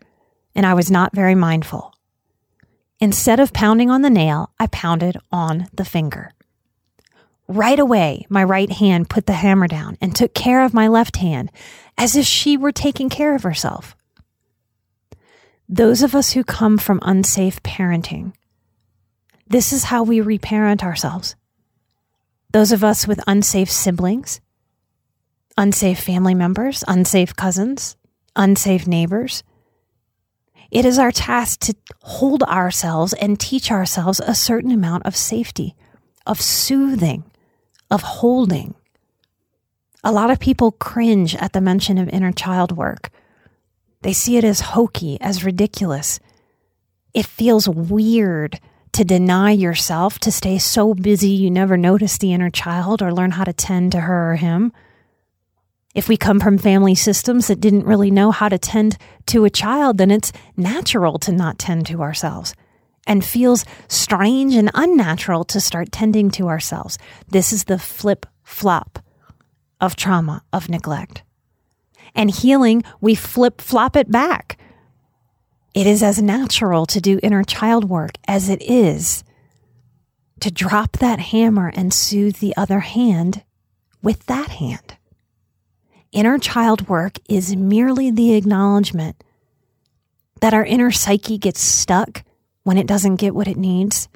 and 0.53 0.67
I 0.67 0.75
was 0.75 0.91
not 0.91 1.15
very 1.15 1.33
mindful. 1.33 1.95
Instead 2.99 3.39
of 3.39 3.53
pounding 3.53 3.89
on 3.89 4.03
the 4.03 4.11
nail, 4.11 4.51
I 4.59 4.67
pounded 4.67 5.17
on 5.31 5.65
the 5.73 5.83
finger. 5.83 6.33
Right 7.47 7.79
away, 7.79 8.27
my 8.29 8.43
right 8.43 8.71
hand 8.71 9.09
put 9.09 9.25
the 9.25 9.33
hammer 9.33 9.67
down 9.67 9.97
and 9.99 10.15
took 10.15 10.35
care 10.35 10.63
of 10.63 10.75
my 10.75 10.87
left 10.87 11.17
hand 11.17 11.51
as 11.97 12.15
if 12.15 12.27
she 12.27 12.55
were 12.55 12.71
taking 12.71 13.09
care 13.09 13.33
of 13.33 13.41
herself. 13.41 13.95
Those 15.71 16.01
of 16.01 16.15
us 16.15 16.31
who 16.31 16.43
come 16.43 16.79
from 16.79 16.99
unsafe 17.03 17.61
parenting, 17.61 18.33
this 19.47 19.71
is 19.71 19.83
how 19.83 20.01
we 20.01 20.19
reparent 20.19 20.83
ourselves. 20.83 21.35
Those 22.51 22.71
of 22.71 22.83
us 22.83 23.07
with 23.07 23.19
unsafe 23.27 23.69
siblings, 23.69 24.41
unsafe 25.57 25.99
family 25.99 26.33
members, 26.33 26.83
unsafe 26.87 27.35
cousins, 27.35 27.97
unsafe 28.35 28.87
neighbors. 28.87 29.43
It 30.71 30.85
is 30.85 30.97
our 30.97 31.11
task 31.11 31.59
to 31.61 31.75
hold 32.01 32.41
ourselves 32.41 33.13
and 33.13 33.39
teach 33.39 33.71
ourselves 33.71 34.19
a 34.19 34.33
certain 34.33 34.71
amount 34.71 35.05
of 35.05 35.15
safety, 35.15 35.75
of 36.25 36.41
soothing, 36.41 37.25
of 37.91 38.01
holding. 38.01 38.73
A 40.03 40.11
lot 40.11 40.31
of 40.31 40.39
people 40.39 40.71
cringe 40.71 41.35
at 41.35 41.53
the 41.53 41.61
mention 41.61 41.99
of 41.99 42.09
inner 42.09 42.31
child 42.31 42.71
work 42.75 43.11
they 44.01 44.13
see 44.13 44.37
it 44.37 44.43
as 44.43 44.61
hokey, 44.61 45.19
as 45.19 45.43
ridiculous. 45.43 46.19
It 47.13 47.25
feels 47.25 47.67
weird 47.67 48.59
to 48.93 49.03
deny 49.03 49.51
yourself, 49.51 50.19
to 50.19 50.31
stay 50.31 50.57
so 50.57 50.93
busy 50.93 51.29
you 51.29 51.51
never 51.51 51.77
notice 51.77 52.17
the 52.17 52.33
inner 52.33 52.49
child 52.49 53.01
or 53.01 53.13
learn 53.13 53.31
how 53.31 53.43
to 53.43 53.53
tend 53.53 53.91
to 53.91 54.01
her 54.01 54.33
or 54.33 54.35
him. 54.35 54.71
If 55.95 56.07
we 56.07 56.17
come 56.17 56.39
from 56.39 56.57
family 56.57 56.95
systems 56.95 57.47
that 57.47 57.59
didn't 57.59 57.85
really 57.85 58.11
know 58.11 58.31
how 58.31 58.47
to 58.49 58.57
tend 58.57 58.97
to 59.27 59.45
a 59.45 59.49
child, 59.49 59.97
then 59.97 60.11
it's 60.11 60.31
natural 60.55 61.19
to 61.19 61.31
not 61.31 61.59
tend 61.59 61.87
to 61.87 62.01
ourselves 62.01 62.55
and 63.07 63.25
feels 63.25 63.65
strange 63.87 64.55
and 64.55 64.69
unnatural 64.75 65.43
to 65.43 65.59
start 65.59 65.91
tending 65.91 66.29
to 66.31 66.47
ourselves. 66.47 66.97
This 67.27 67.51
is 67.51 67.65
the 67.65 67.79
flip 67.79 68.25
flop 68.43 68.99
of 69.81 69.95
trauma, 69.95 70.43
of 70.53 70.69
neglect 70.69 71.23
and 72.19 72.29
healing, 72.29 72.83
we 72.99 73.15
flip 73.15 73.61
flop 73.61 73.95
it 73.95 74.11
back. 74.11 74.59
It 75.73 75.87
is 75.87 76.03
as 76.03 76.21
natural 76.21 76.85
to 76.87 76.99
do 76.99 77.17
inner 77.23 77.43
child 77.43 77.85
work 77.89 78.17
as 78.27 78.49
it 78.49 78.61
is 78.61 79.23
to 80.41 80.51
drop 80.51 80.97
that 80.97 81.19
hammer 81.19 81.71
and 81.73 81.93
soothe 81.93 82.37
the 82.37 82.55
other 82.57 82.81
hand 82.81 83.43
with 84.01 84.25
that 84.25 84.49
hand. 84.49 84.97
Inner 86.11 86.37
child 86.37 86.89
work 86.89 87.19
is 87.29 87.55
merely 87.55 88.11
the 88.11 88.33
acknowledgement 88.33 89.23
that 90.41 90.53
our 90.53 90.65
inner 90.65 90.91
psyche 90.91 91.37
gets 91.37 91.61
stuck 91.61 92.23
when 92.63 92.77
it 92.77 92.87
doesn't 92.87 93.15
get 93.15 93.33
what 93.33 93.47
it 93.47 93.57
needs. 93.57 94.09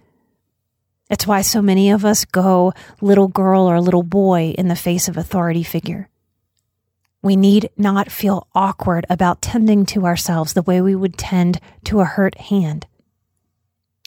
It's 1.10 1.26
why 1.26 1.42
so 1.42 1.62
many 1.62 1.90
of 1.90 2.04
us 2.04 2.26
go 2.26 2.74
little 3.00 3.30
girl 3.30 3.62
or 3.62 3.80
little 3.80 4.04
boy 4.04 4.54
in 4.58 4.68
the 4.68 4.76
face 4.76 5.08
of 5.08 5.16
authority 5.16 5.64
figure. 5.64 6.10
We 7.24 7.38
need 7.38 7.70
not 7.78 8.12
feel 8.12 8.48
awkward 8.54 9.06
about 9.10 9.42
tending 9.42 9.86
to 9.88 10.06
ourselves 10.06 10.54
the 10.54 10.62
way 10.62 10.82
we 10.82 10.94
would 10.94 11.18
tend 11.18 11.60
to 11.86 12.02
a 12.02 12.06
hurt 12.06 12.36
hand. 12.38 12.86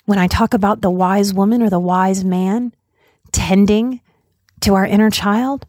When 0.04 0.18
I 0.18 0.28
talk 0.28 0.52
about 0.52 0.82
the 0.82 0.90
wise 0.90 1.32
woman 1.32 1.62
or 1.62 1.70
the 1.70 1.80
wise 1.80 2.22
man 2.22 2.72
tending 3.32 4.02
to 4.60 4.74
our 4.74 4.86
inner 4.86 5.10
child, 5.10 5.66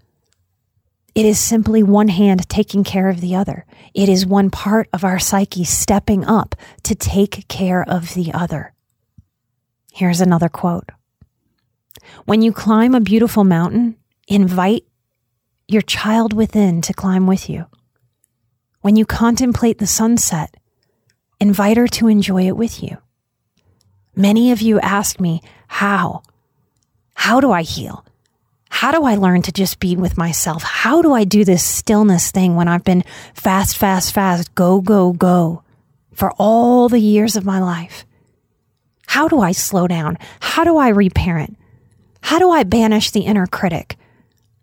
it 1.16 1.26
is 1.26 1.40
simply 1.40 1.82
one 1.82 2.10
hand 2.10 2.48
taking 2.50 2.84
care 2.84 3.10
of 3.10 3.22
the 3.22 3.34
other. 3.36 3.66
It 3.96 4.10
is 4.10 4.26
one 4.26 4.52
part 4.52 4.90
of 4.92 5.06
our 5.06 5.18
psyche 5.18 5.64
stepping 5.64 6.26
up 6.26 6.54
to 6.84 6.96
take 6.96 7.48
care 7.48 7.82
of 7.82 8.14
the 8.14 8.34
other. 8.34 8.74
Here's 9.94 10.22
another 10.22 10.50
quote 10.50 10.90
When 12.26 12.42
you 12.42 12.52
climb 12.52 12.94
a 12.94 13.00
beautiful 13.00 13.46
mountain, 13.46 13.96
invite 14.28 14.84
your 15.68 15.82
child 15.82 16.32
within 16.34 16.82
to 16.82 16.94
climb 16.94 17.28
with 17.28 17.50
you. 17.50 17.66
When 18.82 18.96
you 18.96 19.06
contemplate 19.06 19.80
the 19.80 19.88
sunset, 19.88 20.56
invite 21.40 21.76
her 21.76 21.88
to 21.90 22.08
enjoy 22.08 22.48
it 22.48 22.56
with 22.56 22.82
you. 22.82 22.98
Many 24.16 24.52
of 24.52 24.62
you 24.62 24.80
ask 24.80 25.20
me, 25.20 25.42
How? 25.68 26.24
How 27.16 27.42
do 27.42 27.52
I 27.52 27.64
heal? 27.64 28.06
How 28.70 28.92
do 28.92 29.04
I 29.04 29.16
learn 29.16 29.42
to 29.42 29.52
just 29.52 29.80
be 29.80 29.96
with 29.96 30.18
myself? 30.18 30.64
How 30.64 31.02
do 31.02 31.14
I 31.14 31.24
do 31.24 31.44
this 31.44 31.64
stillness 31.64 32.32
thing 32.32 32.56
when 32.56 32.68
I've 32.68 32.84
been 32.84 33.04
fast, 33.34 33.76
fast, 33.76 34.14
fast, 34.14 34.54
go, 34.56 34.82
go, 34.82 35.14
go 35.14 35.64
for 36.14 36.32
all 36.38 36.88
the 36.88 37.00
years 37.00 37.36
of 37.36 37.46
my 37.46 37.60
life? 37.60 38.06
How 39.08 39.28
do 39.28 39.40
I 39.40 39.52
slow 39.52 39.88
down? 39.88 40.18
How 40.40 40.64
do 40.64 40.78
I 40.78 40.90
reparent? 40.90 41.58
How 42.22 42.40
do 42.40 42.52
I 42.52 42.64
banish 42.64 43.12
the 43.12 43.22
inner 43.22 43.48
critic? 43.48 43.98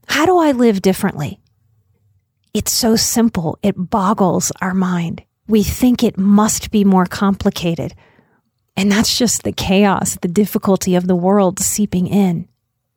How 0.06 0.26
do 0.26 0.38
I 0.38 0.52
live 0.52 0.82
differently? 0.82 1.40
It's 2.52 2.72
so 2.72 2.96
simple, 2.96 3.58
it 3.62 3.74
boggles 3.76 4.52
our 4.60 4.74
mind. 4.74 5.24
We 5.48 5.62
think 5.62 6.02
it 6.02 6.16
must 6.16 6.70
be 6.70 6.84
more 6.84 7.06
complicated. 7.06 7.94
And 8.76 8.90
that's 8.90 9.18
just 9.18 9.42
the 9.42 9.52
chaos, 9.52 10.16
the 10.20 10.28
difficulty 10.28 10.94
of 10.94 11.06
the 11.06 11.16
world 11.16 11.60
seeping 11.60 12.06
in. 12.06 12.48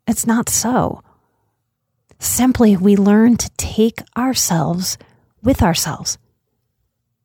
It's 0.08 0.26
not 0.26 0.50
so. 0.50 1.02
Simply, 2.20 2.78
we 2.78 2.96
learn 2.96 3.38
to 3.38 3.50
take 3.58 4.02
ourselves 4.16 4.98
with 5.44 5.62
ourselves. 5.62 6.18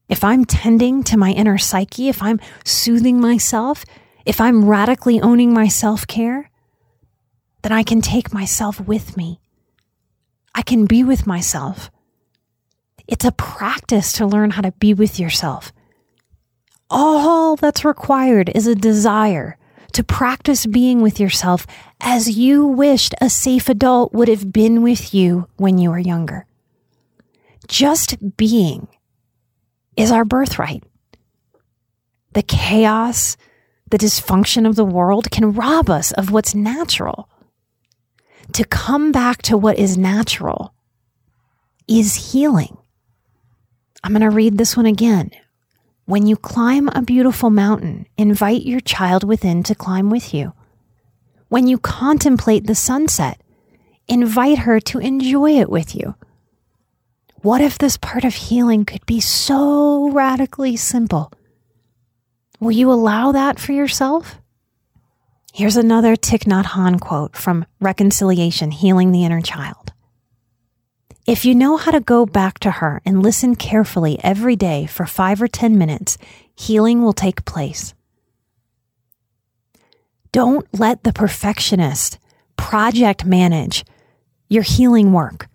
If 0.08 0.24
I'm 0.24 0.44
tending 0.44 1.02
to 1.04 1.16
my 1.16 1.30
inner 1.30 1.58
psyche, 1.58 2.08
if 2.08 2.22
I'm 2.22 2.40
soothing 2.64 3.20
myself, 3.20 3.84
if 4.26 4.40
I'm 4.40 4.68
radically 4.68 5.20
owning 5.20 5.54
my 5.54 5.68
self 5.68 6.06
care, 6.06 6.50
then 7.62 7.72
I 7.72 7.82
can 7.82 8.00
take 8.00 8.32
myself 8.32 8.80
with 8.80 9.16
me. 9.16 9.41
I 10.54 10.62
can 10.62 10.86
be 10.86 11.02
with 11.04 11.26
myself. 11.26 11.90
It's 13.06 13.24
a 13.24 13.32
practice 13.32 14.12
to 14.12 14.26
learn 14.26 14.50
how 14.50 14.62
to 14.62 14.72
be 14.72 14.94
with 14.94 15.18
yourself. 15.18 15.72
All 16.90 17.56
that's 17.56 17.84
required 17.84 18.50
is 18.54 18.66
a 18.66 18.74
desire 18.74 19.56
to 19.92 20.04
practice 20.04 20.66
being 20.66 21.02
with 21.02 21.20
yourself 21.20 21.66
as 22.00 22.36
you 22.38 22.66
wished 22.66 23.14
a 23.20 23.28
safe 23.30 23.68
adult 23.68 24.12
would 24.12 24.28
have 24.28 24.52
been 24.52 24.82
with 24.82 25.14
you 25.14 25.48
when 25.56 25.78
you 25.78 25.90
were 25.90 25.98
younger. 25.98 26.46
Just 27.68 28.36
being 28.36 28.88
is 29.96 30.10
our 30.10 30.24
birthright. 30.24 30.84
The 32.32 32.42
chaos, 32.42 33.36
the 33.90 33.98
dysfunction 33.98 34.66
of 34.66 34.76
the 34.76 34.84
world 34.84 35.30
can 35.30 35.52
rob 35.52 35.90
us 35.90 36.12
of 36.12 36.30
what's 36.30 36.54
natural. 36.54 37.28
To 38.54 38.64
come 38.64 39.12
back 39.12 39.40
to 39.42 39.56
what 39.56 39.78
is 39.78 39.96
natural 39.96 40.74
is 41.88 42.32
healing. 42.32 42.76
I'm 44.04 44.12
going 44.12 44.20
to 44.20 44.28
read 44.28 44.58
this 44.58 44.76
one 44.76 44.84
again. 44.84 45.30
When 46.04 46.26
you 46.26 46.36
climb 46.36 46.88
a 46.88 47.00
beautiful 47.00 47.48
mountain, 47.48 48.06
invite 48.18 48.62
your 48.62 48.80
child 48.80 49.24
within 49.24 49.62
to 49.62 49.74
climb 49.74 50.10
with 50.10 50.34
you. 50.34 50.52
When 51.48 51.66
you 51.66 51.78
contemplate 51.78 52.66
the 52.66 52.74
sunset, 52.74 53.40
invite 54.06 54.58
her 54.58 54.80
to 54.80 54.98
enjoy 54.98 55.52
it 55.52 55.70
with 55.70 55.94
you. 55.94 56.14
What 57.40 57.62
if 57.62 57.78
this 57.78 57.96
part 57.96 58.24
of 58.24 58.34
healing 58.34 58.84
could 58.84 59.06
be 59.06 59.20
so 59.20 60.10
radically 60.10 60.76
simple? 60.76 61.32
Will 62.60 62.72
you 62.72 62.92
allow 62.92 63.32
that 63.32 63.58
for 63.58 63.72
yourself? 63.72 64.41
Here's 65.54 65.76
another 65.76 66.16
Thich 66.16 66.44
Nhat 66.44 66.64
Hanh 66.64 66.98
quote 66.98 67.36
from 67.36 67.66
Reconciliation 67.78 68.70
Healing 68.70 69.12
the 69.12 69.22
Inner 69.22 69.42
Child. 69.42 69.92
If 71.26 71.44
you 71.44 71.54
know 71.54 71.76
how 71.76 71.90
to 71.90 72.00
go 72.00 72.24
back 72.24 72.58
to 72.60 72.70
her 72.70 73.02
and 73.04 73.22
listen 73.22 73.54
carefully 73.54 74.18
every 74.24 74.56
day 74.56 74.86
for 74.86 75.04
five 75.04 75.42
or 75.42 75.48
10 75.48 75.76
minutes, 75.76 76.16
healing 76.56 77.02
will 77.02 77.12
take 77.12 77.44
place. 77.44 77.92
Don't 80.32 80.66
let 80.72 81.04
the 81.04 81.12
perfectionist 81.12 82.18
project 82.56 83.26
manage 83.26 83.84
your 84.48 84.62
healing 84.62 85.12
work. 85.12 85.50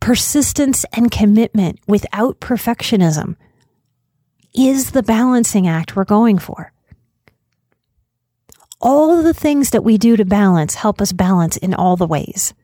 Persistence 0.00 0.86
and 0.94 1.10
commitment 1.10 1.78
without 1.86 2.40
perfectionism 2.40 3.36
is 4.54 4.92
the 4.92 5.02
balancing 5.02 5.68
act 5.68 5.94
we're 5.94 6.04
going 6.04 6.38
for. 6.38 6.72
All 8.80 9.22
the 9.22 9.34
things 9.34 9.70
that 9.70 9.82
we 9.82 9.98
do 9.98 10.16
to 10.16 10.24
balance 10.24 10.76
help 10.76 11.00
us 11.00 11.12
balance 11.12 11.56
in 11.56 11.74
all 11.74 11.96
the 11.96 12.06
ways. 12.06 12.54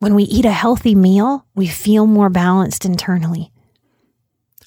When 0.00 0.14
we 0.14 0.24
eat 0.24 0.44
a 0.44 0.52
healthy 0.52 0.94
meal, 0.94 1.46
we 1.54 1.66
feel 1.66 2.06
more 2.06 2.28
balanced 2.28 2.84
internally. 2.84 3.50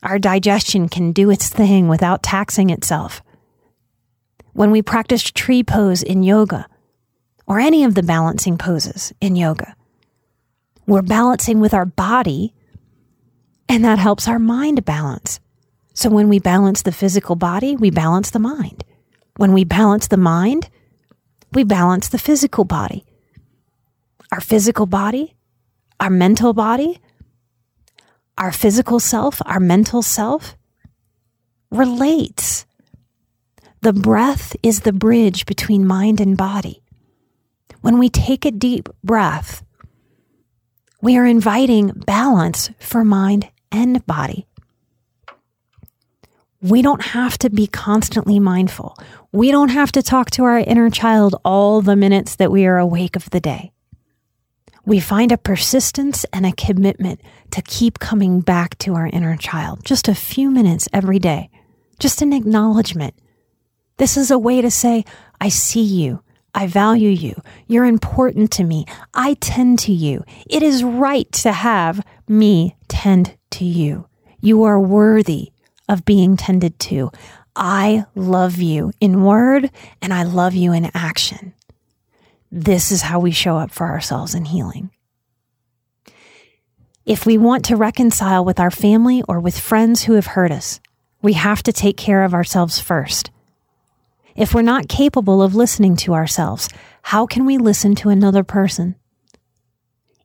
Our 0.02 0.18
digestion 0.18 0.90
can 0.90 1.12
do 1.12 1.30
its 1.30 1.48
thing 1.48 1.88
without 1.88 2.24
taxing 2.24 2.72
itself. 2.72 3.22
When 4.54 4.72
we 4.72 4.82
practice 4.82 5.22
tree 5.24 5.64
pose 5.64 6.02
in 6.02 6.24
yoga, 6.24 6.68
or 7.46 7.60
any 7.60 7.84
of 7.84 7.94
the 7.94 8.04
balancing 8.04 8.58
poses 8.58 9.14
in 9.22 9.36
yoga, 9.36 9.76
we're 10.88 11.04
balancing 11.04 11.60
with 11.60 11.74
our 11.74 11.86
body, 11.86 12.54
and 13.70 13.86
that 13.86 14.00
helps 14.00 14.28
our 14.28 14.40
mind 14.40 14.84
balance. 14.86 15.40
So 15.94 16.10
when 16.10 16.30
we 16.30 16.40
balance 16.40 16.82
the 16.82 16.92
physical 16.92 17.36
body, 17.36 17.76
we 17.76 17.92
balance 17.92 18.32
the 18.32 18.40
mind. 18.40 18.84
When 19.42 19.54
we 19.54 19.64
balance 19.64 20.08
the 20.08 20.18
mind, 20.18 20.70
we 21.52 21.64
balance 21.64 22.10
the 22.10 22.20
physical 22.20 22.64
body. 22.64 23.08
Our 24.32 24.40
physical 24.40 24.86
body, 24.86 25.36
our 26.00 26.12
mental 26.12 26.54
body, 26.54 27.00
our 28.38 28.52
physical 28.52 29.00
self, 29.00 29.42
our 29.48 29.60
mental 29.60 30.04
self 30.04 30.56
relates. 31.72 32.68
The 33.82 33.94
breath 33.94 34.56
is 34.62 34.82
the 34.82 34.94
bridge 34.94 35.48
between 35.48 35.88
mind 35.88 36.22
and 36.22 36.38
body. 36.38 36.84
When 37.82 37.98
we 37.98 38.10
take 38.10 38.46
a 38.46 38.52
deep 38.52 38.90
breath, 39.04 39.66
we 41.02 41.18
are 41.18 41.26
inviting 41.26 41.88
balance 42.06 42.70
for 42.78 43.04
mind 43.04 43.50
and 43.72 44.06
body. 44.06 44.46
We 46.62 46.84
don't 46.84 47.02
have 47.02 47.40
to 47.40 47.50
be 47.50 47.66
constantly 47.66 48.40
mindful. 48.40 48.96
We 49.32 49.50
don't 49.50 49.70
have 49.70 49.92
to 49.94 50.04
talk 50.04 50.30
to 50.32 50.44
our 50.44 50.60
inner 50.60 50.92
child 50.92 51.36
all 51.44 51.82
the 51.82 51.96
minutes 51.96 52.36
that 52.36 52.52
we 52.52 52.68
are 52.68 52.78
awake 52.78 53.16
of 53.16 53.32
the 53.32 53.40
day. 53.40 53.72
We 54.86 55.00
find 55.00 55.32
a 55.32 55.40
persistence 55.40 56.24
and 56.32 56.46
a 56.46 56.52
commitment 56.52 57.20
to 57.52 57.64
keep 57.64 57.98
coming 57.98 58.42
back 58.42 58.78
to 58.80 58.94
our 58.94 59.08
inner 59.08 59.38
child 59.38 59.84
just 59.84 60.08
a 60.08 60.14
few 60.14 60.52
minutes 60.52 60.88
every 60.94 61.18
day, 61.18 61.50
just 61.98 62.22
an 62.22 62.32
acknowledgement. 62.32 63.16
This 63.98 64.16
is 64.16 64.30
a 64.30 64.38
way 64.38 64.62
to 64.62 64.70
say, 64.70 65.04
I 65.40 65.50
see 65.50 65.84
you. 65.84 66.22
I 66.54 66.68
value 66.68 67.10
you. 67.10 67.42
You're 67.66 67.86
important 67.86 68.52
to 68.52 68.64
me. 68.64 68.86
I 69.16 69.34
tend 69.36 69.80
to 69.80 69.94
you. 69.94 70.24
It 70.48 70.62
is 70.62 70.84
right 70.84 71.32
to 71.32 71.54
have 71.54 72.06
me 72.28 72.76
tend 72.88 73.36
to 73.52 73.66
you. 73.66 74.08
You 74.42 74.64
are 74.64 74.80
worthy 74.80 75.51
of 75.92 76.06
being 76.06 76.38
tended 76.38 76.80
to. 76.80 77.12
I 77.54 78.06
love 78.16 78.58
you 78.60 78.94
in 79.02 79.24
word 79.24 79.70
and 80.02 80.14
I 80.14 80.24
love 80.24 80.56
you 80.56 80.72
in 80.72 80.90
action. 80.94 81.54
This 82.50 82.92
is 82.92 83.02
how 83.02 83.20
we 83.20 83.32
show 83.32 83.58
up 83.58 83.72
for 83.72 83.88
ourselves 83.88 84.34
in 84.34 84.46
healing. 84.46 84.90
If 87.06 87.26
we 87.26 87.38
want 87.38 87.66
to 87.66 87.76
reconcile 87.76 88.46
with 88.46 88.60
our 88.60 88.72
family 88.72 89.22
or 89.28 89.42
with 89.42 89.60
friends 89.60 90.04
who 90.04 90.14
have 90.14 90.28
hurt 90.28 90.52
us, 90.52 90.80
we 91.22 91.34
have 91.34 91.62
to 91.64 91.74
take 91.74 91.98
care 91.98 92.24
of 92.24 92.34
ourselves 92.34 92.80
first. 92.80 93.30
If 94.34 94.54
we're 94.54 94.62
not 94.62 94.88
capable 94.88 95.42
of 95.42 95.56
listening 95.56 95.98
to 95.98 96.14
ourselves, 96.14 96.70
how 97.02 97.26
can 97.26 97.46
we 97.46 97.58
listen 97.58 97.96
to 97.96 98.10
another 98.10 98.46
person? 98.46 98.96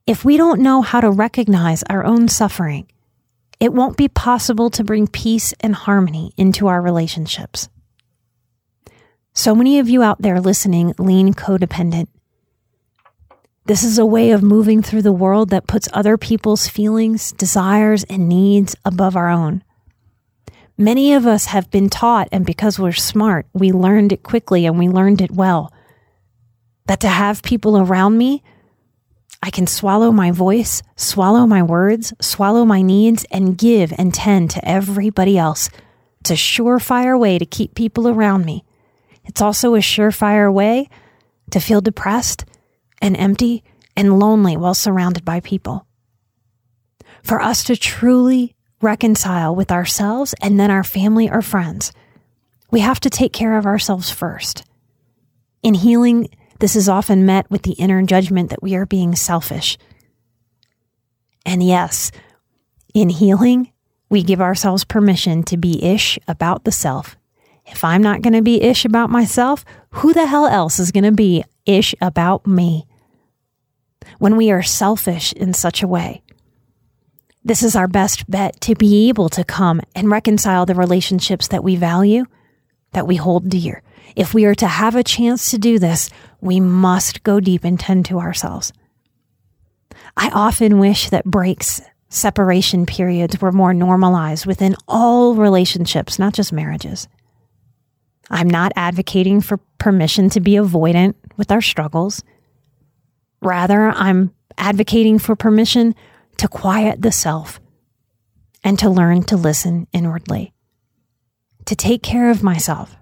If 0.07 0.25
we 0.25 0.37
don't 0.37 0.61
know 0.61 0.83
how 0.83 1.01
to 1.01 1.11
recognize 1.11 1.83
our 1.91 2.05
own 2.05 2.29
suffering, 2.29 2.87
it 3.59 3.73
won't 3.73 3.97
be 3.97 4.09
possible 4.09 4.71
to 4.71 4.85
bring 4.85 5.07
peace 5.07 5.55
and 5.61 5.75
harmony 5.75 6.33
into 6.37 6.66
our 6.66 6.83
relationships. 6.83 7.69
So 9.33 9.55
many 9.55 9.79
of 9.79 9.88
you 9.88 10.03
out 10.03 10.23
there 10.23 10.40
listening 10.40 10.95
lean 10.99 11.35
codependent. 11.35 12.09
This 13.66 13.83
is 13.83 13.99
a 13.99 14.07
way 14.07 14.31
of 14.31 14.42
moving 14.42 14.81
through 14.81 15.03
the 15.03 15.12
world 15.12 15.51
that 15.51 15.66
puts 15.66 15.88
other 15.92 16.16
people's 16.16 16.69
feelings, 16.69 17.33
desires, 17.33 18.05
and 18.05 18.29
needs 18.29 18.77
above 18.85 19.16
our 19.16 19.29
own. 19.29 19.64
Many 20.79 21.14
of 21.14 21.27
us 21.27 21.47
have 21.47 21.71
been 21.71 21.88
taught, 21.88 22.29
and 22.31 22.47
because 22.47 22.79
we're 22.79 22.92
smart, 22.92 23.47
we 23.53 23.73
learned 23.73 24.12
it 24.12 24.23
quickly 24.23 24.66
and 24.66 24.79
we 24.79 24.88
learned 24.88 25.21
it 25.21 25.31
well. 25.31 25.73
That 26.87 27.01
to 27.01 27.09
have 27.09 27.42
people 27.42 27.79
around 27.79 28.19
me, 28.19 28.42
I 29.47 29.51
can 29.51 29.69
swallow 29.69 30.11
my 30.11 30.33
voice, 30.33 30.83
swallow 30.97 31.47
my 31.47 31.63
words, 31.63 32.13
swallow 32.21 32.65
my 32.65 32.83
needs, 32.83 33.25
and 33.31 33.57
give 33.57 33.93
and 33.97 34.13
tend 34.13 34.51
to 34.51 34.69
everybody 34.69 35.39
else. 35.39 35.71
It's 36.19 36.33
a 36.33 36.35
surefire 36.35 37.17
way 37.17 37.39
to 37.39 37.47
keep 37.47 37.77
people 37.77 38.09
around 38.09 38.45
me. 38.45 38.65
It's 39.25 39.41
also 39.41 39.77
a 39.77 39.79
surefire 39.79 40.53
way 40.53 40.89
to 41.53 41.61
feel 41.61 41.81
depressed 41.81 42.45
and 43.01 43.17
empty 43.17 43.63
and 43.97 44.19
lonely 44.19 44.57
while 44.57 44.75
surrounded 44.75 45.25
by 45.25 45.39
people. 45.39 45.87
For 47.23 47.41
us 47.41 47.63
to 47.65 47.77
truly 47.77 48.57
reconcile 48.83 49.55
with 49.55 49.71
ourselves 49.71 50.35
and 50.43 50.59
then 50.59 50.73
our 50.73 50.83
family 50.83 51.31
or 51.31 51.41
friends. 51.41 51.93
We 52.73 52.81
have 52.81 52.99
to 52.99 53.11
take 53.11 53.33
care 53.33 53.57
of 53.57 53.65
ourselves 53.65 54.11
first. 54.11 54.65
In 55.63 55.75
healing, 55.75 56.31
this 56.59 56.77
is 56.77 56.88
often 56.88 57.27
met 57.27 57.51
with 57.51 57.62
the 57.62 57.73
inner 57.73 58.03
judgment 58.03 58.51
that 58.51 58.62
we 58.62 58.75
are 58.75 58.87
being 58.87 59.14
selfish. 59.14 59.79
And 61.45 61.62
yes, 61.62 62.11
in 62.95 63.09
healing, 63.09 63.73
we 64.09 64.23
give 64.23 64.40
ourselves 64.40 64.85
permission 64.85 65.42
to 65.45 65.57
be 65.57 65.83
ish 65.85 66.19
about 66.27 66.64
the 66.64 66.73
self. 66.73 67.16
If 67.66 67.83
I'm 67.85 68.03
not 68.03 68.23
going 68.23 68.35
to 68.35 68.42
be 68.42 68.62
ish 68.62 68.85
about 68.85 69.11
myself, 69.11 69.64
who 69.90 70.12
the 70.14 70.27
hell 70.27 70.47
else 70.47 70.79
is 70.79 70.92
going 70.92 71.05
to 71.05 71.12
be 71.12 71.45
ish 71.64 71.95
about 72.01 72.47
me? 72.47 72.87
When 74.19 74.37
we 74.37 74.53
are 74.53 74.62
selfish 74.62 75.33
in 75.33 75.53
such 75.53 75.83
a 75.83 75.88
way, 75.88 76.23
This 77.47 77.62
is 77.62 77.77
our 77.77 77.87
best 77.87 78.29
bet 78.29 78.61
to 78.62 78.75
be 78.75 79.09
able 79.09 79.29
to 79.29 79.45
come 79.45 79.81
and 79.95 80.11
reconcile 80.11 80.66
the 80.66 80.75
relationships 80.75 81.47
that 81.49 81.62
we 81.62 81.77
value, 81.77 82.25
that 82.90 83.07
we 83.07 83.14
hold 83.14 83.49
dear. 83.49 83.85
If 84.16 84.35
we 84.35 84.47
are 84.47 84.55
to 84.57 84.66
have 84.66 84.97
a 84.97 85.05
chance 85.05 85.53
to 85.53 85.59
do 85.59 85.79
this, 85.79 86.11
we 86.47 86.61
must 86.61 87.23
go 87.23 87.41
deep 87.41 87.65
and 87.65 87.79
tend 87.79 88.07
to 88.07 88.19
ourselves. 88.19 88.73
I 90.17 90.31
often 90.33 90.79
wish 90.79 91.11
that 91.11 91.25
breaks, 91.25 91.83
separation 92.09 92.87
periods 92.87 93.41
were 93.41 93.53
more 93.53 93.75
normalized 93.75 94.47
within 94.47 94.77
all 94.89 95.35
relationships, 95.35 96.19
not 96.19 96.33
just 96.33 96.53
marriages. 96.53 97.09
I'm 98.31 98.49
not 98.49 98.73
advocating 98.77 99.41
for 99.41 99.59
permission 99.79 100.31
to 100.31 100.41
be 100.41 100.53
avoidant 100.53 101.15
with 101.37 101.53
our 101.53 101.61
struggles. 101.61 102.23
Rather, 103.43 103.91
I'm 103.91 104.35
advocating 104.57 105.19
for 105.19 105.37
permission 105.37 105.95
to 106.39 106.49
quiet 106.49 107.03
the 107.03 107.13
self 107.13 107.61
and 108.65 108.79
to 108.79 108.91
learn 108.91 109.23
to 109.25 109.37
listen 109.37 109.87
inwardly, 109.93 110.53
to 111.67 111.77
take 111.77 112.03
care 112.03 112.31
of 112.31 112.43
myself 112.43 112.97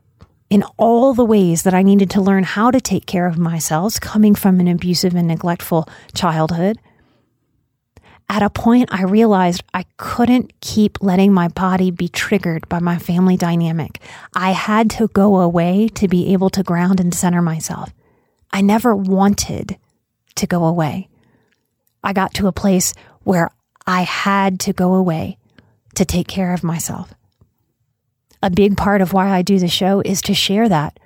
in 0.54 0.62
all 0.76 1.14
the 1.14 1.24
ways 1.24 1.64
that 1.64 1.74
I 1.74 1.82
needed 1.82 2.10
to 2.10 2.20
learn 2.20 2.44
how 2.44 2.70
to 2.70 2.80
take 2.80 3.06
care 3.06 3.26
of 3.26 3.36
myself 3.36 4.00
coming 4.00 4.36
from 4.36 4.60
an 4.60 4.68
abusive 4.68 5.12
and 5.16 5.26
neglectful 5.26 5.88
childhood. 6.14 6.78
At 8.28 8.44
a 8.44 8.50
point, 8.50 8.88
I 8.92 9.02
realized 9.02 9.64
I 9.74 9.84
couldn't 9.96 10.52
keep 10.60 11.02
letting 11.02 11.32
my 11.32 11.48
body 11.48 11.90
be 11.90 12.06
triggered 12.06 12.68
by 12.68 12.78
my 12.78 12.98
family 12.98 13.36
dynamic. 13.36 13.98
I 14.32 14.52
had 14.52 14.90
to 14.90 15.08
go 15.08 15.40
away 15.40 15.88
to 15.96 16.06
be 16.06 16.32
able 16.32 16.50
to 16.50 16.62
ground 16.62 17.00
and 17.00 17.12
center 17.12 17.42
myself. 17.42 17.92
I 18.52 18.60
never 18.60 18.94
wanted 18.94 19.76
to 20.36 20.46
go 20.46 20.66
away. 20.66 21.08
I 22.04 22.12
got 22.12 22.32
to 22.34 22.46
a 22.46 22.52
place 22.52 22.94
where 23.24 23.50
I 23.88 24.02
had 24.02 24.60
to 24.60 24.72
go 24.72 24.94
away 24.94 25.36
to 25.96 26.04
take 26.04 26.28
care 26.28 26.54
of 26.54 26.62
myself. 26.62 27.12
A 28.44 28.50
big 28.50 28.76
part 28.76 29.00
of 29.00 29.14
why 29.14 29.30
I 29.30 29.40
do 29.40 29.58
the 29.58 29.68
show 29.68 30.02
is 30.04 30.20
to 30.20 30.34
share 30.34 30.68
that 30.68 31.00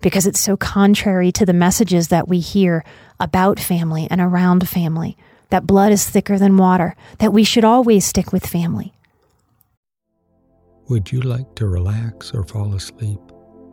because 0.00 0.26
it's 0.26 0.40
so 0.40 0.56
contrary 0.56 1.30
to 1.30 1.46
the 1.46 1.52
messages 1.52 2.08
that 2.08 2.26
we 2.26 2.40
hear 2.40 2.84
about 3.20 3.60
family 3.60 4.08
and 4.10 4.20
around 4.20 4.68
family 4.68 5.16
that 5.50 5.64
blood 5.64 5.92
is 5.92 6.10
thicker 6.10 6.40
than 6.40 6.56
water, 6.56 6.96
that 7.20 7.32
we 7.32 7.44
should 7.44 7.62
always 7.62 8.04
stick 8.04 8.32
with 8.32 8.44
family. 8.44 8.92
Would 10.88 11.12
you 11.12 11.20
like 11.20 11.54
to 11.54 11.68
relax 11.68 12.32
or 12.34 12.42
fall 12.42 12.74
asleep 12.74 13.20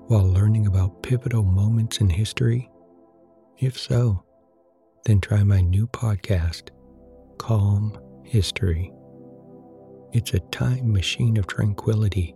while 0.06 0.32
learning 0.32 0.67
about 0.67 1.02
pivotal 1.02 1.41
moments 1.41 1.98
in 1.98 2.12
history? 2.12 2.69
If 3.58 3.76
so, 3.76 4.24
then 5.06 5.19
try 5.19 5.43
my 5.43 5.62
new 5.62 5.88
podcast 5.88 6.69
Calm 7.39 7.98
History. 8.24 8.93
It's 10.13 10.36
a 10.36 10.39
time 10.52 10.93
machine 10.93 11.38
of 11.38 11.48
tranquility, 11.48 12.36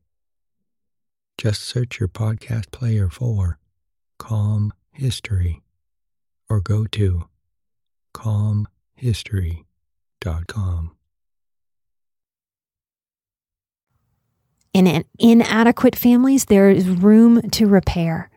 Just 1.41 1.63
search 1.63 1.99
your 1.99 2.07
podcast 2.07 2.69
player 2.69 3.09
for 3.09 3.57
Calm 4.19 4.71
History 4.91 5.63
or 6.47 6.61
go 6.61 6.85
to 6.91 7.23
calmhistory.com. 8.13 10.91
In 14.75 15.03
inadequate 15.17 15.95
families, 15.95 16.45
there 16.45 16.69
is 16.69 16.87
room 16.87 17.41
to 17.49 17.65
repair. 17.65 18.29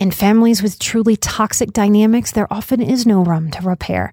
In 0.00 0.10
families 0.10 0.64
with 0.64 0.80
truly 0.80 1.16
toxic 1.16 1.72
dynamics, 1.72 2.32
there 2.32 2.52
often 2.52 2.80
is 2.80 3.06
no 3.06 3.22
room 3.22 3.52
to 3.52 3.62
repair 3.62 4.12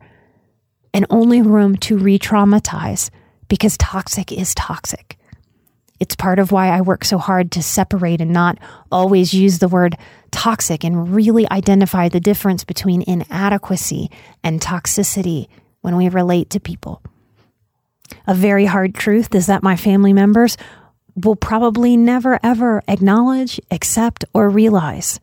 and 0.94 1.08
only 1.10 1.42
room 1.42 1.78
to 1.78 1.98
re 1.98 2.20
traumatize 2.20 3.10
because 3.48 3.76
toxic 3.76 4.32
is 4.32 4.54
toxic. 4.54 5.18
It's 6.02 6.16
part 6.16 6.40
of 6.40 6.52
why 6.52 6.70
I 6.70 6.82
work 6.82 7.06
so 7.06 7.20
hard 7.20 7.52
to 7.52 7.62
separate 7.62 8.22
and 8.22 8.34
not 8.34 8.58
always 8.92 9.36
use 9.36 9.60
the 9.60 9.68
word 9.68 9.96
toxic 10.32 10.84
and 10.84 11.14
really 11.14 11.48
identify 11.52 12.10
the 12.10 12.20
difference 12.20 12.64
between 12.64 13.04
inadequacy 13.04 14.10
and 14.44 14.60
toxicity 14.60 15.48
when 15.82 15.96
we 15.96 16.10
relate 16.10 16.50
to 16.50 16.60
people. 16.60 17.04
A 18.26 18.34
very 18.34 18.66
hard 18.66 18.96
truth 18.96 19.36
is 19.36 19.46
that 19.46 19.62
my 19.62 19.76
family 19.76 20.12
members 20.12 20.58
will 21.16 21.36
probably 21.36 21.96
never 21.96 22.40
ever 22.42 22.82
acknowledge, 22.88 23.62
accept, 23.70 24.26
or 24.34 24.50
realize 24.50 25.20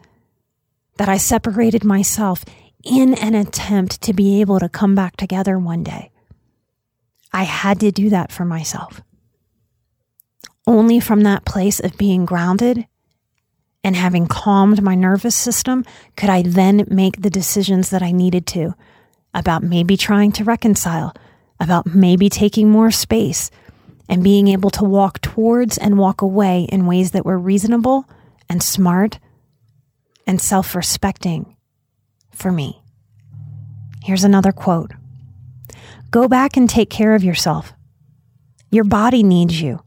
that 0.99 1.09
I 1.09 1.17
separated 1.17 1.83
myself 1.83 2.45
in 2.85 3.14
an 3.14 3.35
attempt 3.35 4.01
to 4.03 4.12
be 4.12 4.41
able 4.41 4.61
to 4.61 4.69
come 4.69 4.95
back 4.95 5.17
together 5.17 5.59
one 5.59 5.83
day. 5.83 6.12
I 7.33 7.43
had 7.43 7.81
to 7.81 7.91
do 7.91 8.11
that 8.11 8.31
for 8.31 8.45
myself. 8.45 9.03
Only 10.68 11.00
from 11.00 11.22
that 11.22 11.46
place 11.46 11.81
of 11.81 11.96
being 11.96 12.26
grounded 12.26 12.87
and 13.83 13.96
having 13.96 14.26
calmed 14.26 14.83
my 14.83 14.94
nervous 14.94 15.35
system 15.35 15.83
could 16.14 16.28
I 16.28 16.42
then 16.42 16.85
make 16.88 17.22
the 17.22 17.31
decisions 17.31 17.88
that 17.88 18.02
I 18.02 18.12
needed 18.12 18.46
to 18.48 18.74
about 19.33 19.62
maybe 19.62 19.96
trying 19.96 20.31
to 20.33 20.44
reconcile, 20.44 21.14
about 21.59 21.87
maybe 21.87 22.28
taking 22.28 22.68
more 22.68 22.90
space, 22.90 23.50
and 24.11 24.22
being 24.22 24.48
able 24.48 24.68
to 24.72 24.85
walk 24.85 25.22
towards 25.22 25.78
and 25.78 25.96
walk 25.96 26.20
away 26.20 26.68
in 26.70 26.85
ways 26.85 27.12
that 27.12 27.24
were 27.24 27.38
reasonable 27.38 28.04
and 28.46 28.62
smart 28.62 29.18
and 30.26 30.38
self 30.38 30.74
respecting 30.74 31.57
for 32.31 32.52
me. 32.52 32.83
Here's 34.04 34.24
another 34.24 34.52
quote 34.52 34.92
Go 36.11 36.28
back 36.28 36.59
and 36.59 36.68
take 36.68 36.90
care 36.90 37.14
of 37.14 37.24
yourself. 37.24 37.72
Your 38.70 38.85
body 38.85 39.22
needs 39.22 39.62
you. 39.62 39.81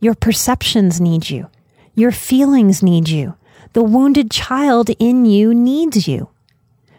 Your 0.00 0.14
perceptions 0.14 1.00
need 1.00 1.28
you. 1.28 1.48
Your 1.94 2.12
feelings 2.12 2.82
need 2.82 3.08
you. 3.08 3.34
The 3.72 3.82
wounded 3.82 4.30
child 4.30 4.90
in 4.98 5.24
you 5.24 5.52
needs 5.52 6.06
you. 6.06 6.28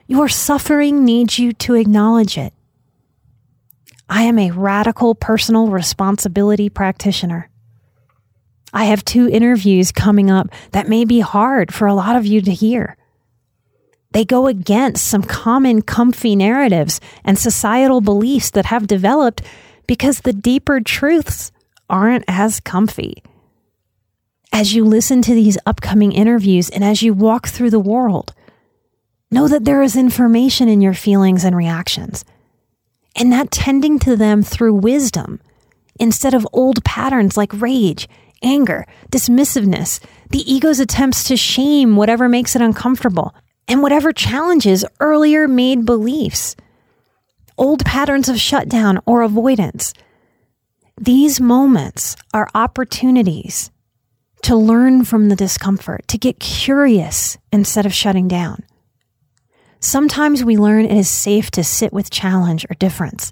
Your 0.08 0.28
suffering 0.28 1.06
needs 1.06 1.40
you 1.40 1.54
to 1.54 1.76
acknowledge 1.76 2.38
it. 2.38 2.54
I 4.10 4.24
am 4.24 4.40
a 4.40 4.52
radical 4.52 5.14
personal 5.16 5.68
responsibility 5.68 6.68
practitioner. 6.68 7.50
I 8.74 8.86
have 8.86 9.06
two 9.06 9.30
interviews 9.30 9.92
coming 9.92 10.30
up 10.30 10.50
that 10.72 10.90
may 10.90 11.06
be 11.06 11.20
hard 11.20 11.74
for 11.74 11.88
a 11.88 11.94
lot 11.94 12.16
of 12.16 12.26
you 12.26 12.42
to 12.42 12.52
hear. 12.52 12.98
They 14.12 14.26
go 14.26 14.48
against 14.48 15.08
some 15.08 15.22
common 15.22 15.84
comfy 15.84 16.36
narratives 16.36 17.00
and 17.24 17.38
societal 17.38 18.02
beliefs 18.02 18.50
that 18.52 18.66
have 18.66 18.88
developed 18.88 19.44
because 19.88 20.22
the 20.22 20.34
deeper 20.34 20.82
truths 20.82 21.52
aren't 21.90 22.26
as 22.28 22.60
comfy. 22.60 23.24
As 24.52 24.74
you 24.74 24.84
listen 24.84 25.22
to 25.22 25.34
these 25.34 25.58
upcoming 25.66 26.12
interviews 26.12 26.70
and 26.70 26.84
as 26.84 27.02
you 27.02 27.14
walk 27.14 27.48
through 27.48 27.70
the 27.70 27.80
world, 27.80 28.34
know 29.32 29.48
that 29.48 29.66
there 29.66 29.82
is 29.82 29.96
information 29.96 30.68
in 30.68 30.82
your 30.82 30.94
feelings 30.94 31.44
and 31.44 31.56
reactions, 31.56 32.26
and 33.16 33.32
that 33.32 33.52
tending 33.52 34.00
to 34.00 34.16
them 34.16 34.42
through 34.42 34.74
wisdom 34.74 35.40
instead 36.00 36.34
of 36.34 36.48
old 36.54 36.84
patterns 36.84 37.38
like 37.38 37.62
rage 37.62 38.08
anger, 38.42 38.86
dismissiveness, 39.12 40.00
the 40.30 40.52
ego's 40.52 40.80
attempts 40.80 41.24
to 41.26 41.38
shame 41.38 41.96
whatever 41.96 42.30
makes 42.30 42.56
it 42.56 42.62
uncomfortable, 42.62 43.34
and 43.68 43.82
whatever 43.82 44.12
challenges 44.12 44.86
earlier 45.00 45.48
made 45.48 45.86
beliefs, 45.86 46.56
old 47.58 47.86
patterns 47.86 48.30
of 48.30 48.40
shutdown 48.40 49.00
or 49.06 49.22
avoidance. 49.22 49.94
These 51.02 51.40
moments 51.40 52.18
are 52.34 52.50
opportunities 52.54 53.72
to 54.42 54.58
learn 54.58 55.06
from 55.06 55.30
the 55.30 55.36
discomfort, 55.36 56.06
to 56.10 56.18
get 56.18 56.42
curious 56.42 57.38
instead 57.54 57.86
of 57.86 57.94
shutting 57.94 58.28
down. 58.28 58.66
Sometimes 59.80 60.44
we 60.44 60.58
learn 60.58 60.84
it 60.84 60.98
is 60.98 61.10
safe 61.10 61.52
to 61.52 61.64
sit 61.64 61.94
with 61.94 62.10
challenge 62.10 62.66
or 62.70 62.74
difference. 62.74 63.32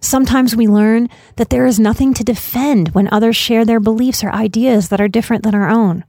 Sometimes 0.00 0.56
we 0.56 0.66
learn 0.66 1.10
that 1.36 1.50
there 1.50 1.66
is 1.66 1.78
nothing 1.78 2.14
to 2.14 2.24
defend 2.24 2.94
when 2.94 3.12
others 3.12 3.36
share 3.36 3.66
their 3.66 3.80
beliefs 3.80 4.24
or 4.24 4.32
ideas 4.32 4.88
that 4.88 5.02
are 5.02 5.08
different 5.08 5.42
than 5.42 5.54
our 5.54 5.68
own. 5.68 6.02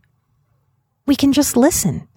We 1.05 1.17
can 1.17 1.33
just 1.33 1.57
listen. 1.57 2.07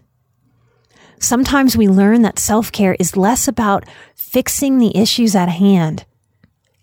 Sometimes 1.19 1.77
we 1.77 1.89
learn 1.89 2.23
that 2.23 2.39
self 2.39 2.71
care 2.71 2.95
is 3.01 3.17
less 3.17 3.49
about 3.49 3.85
fixing 4.15 4.79
the 4.79 4.97
issues 4.97 5.35
at 5.35 5.49
hand 5.49 6.05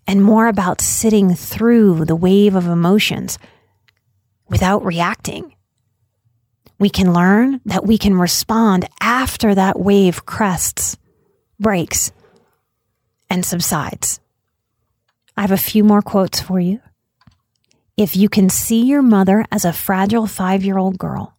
and 0.06 0.22
more 0.22 0.46
about 0.46 0.80
sitting 0.80 1.34
through 1.34 2.04
the 2.04 2.16
wave 2.16 2.54
of 2.54 2.66
emotions 2.66 3.38
without 4.48 4.84
reacting. 4.84 5.54
We 6.78 6.90
can 6.90 7.12
learn 7.12 7.60
that 7.64 7.86
we 7.86 7.98
can 7.98 8.18
respond 8.18 8.86
after 9.00 9.54
that 9.54 9.78
wave 9.80 10.26
crests, 10.26 10.96
breaks, 11.58 12.12
and 13.30 13.44
subsides. 13.44 14.20
I 15.36 15.40
have 15.42 15.52
a 15.52 15.56
few 15.56 15.84
more 15.84 16.02
quotes 16.02 16.40
for 16.40 16.60
you. 16.60 16.80
If 17.96 18.14
you 18.14 18.28
can 18.28 18.50
see 18.50 18.84
your 18.84 19.02
mother 19.02 19.44
as 19.50 19.64
a 19.64 19.72
fragile 19.72 20.26
five 20.26 20.64
year 20.64 20.78
old 20.78 20.98
girl, 20.98 21.34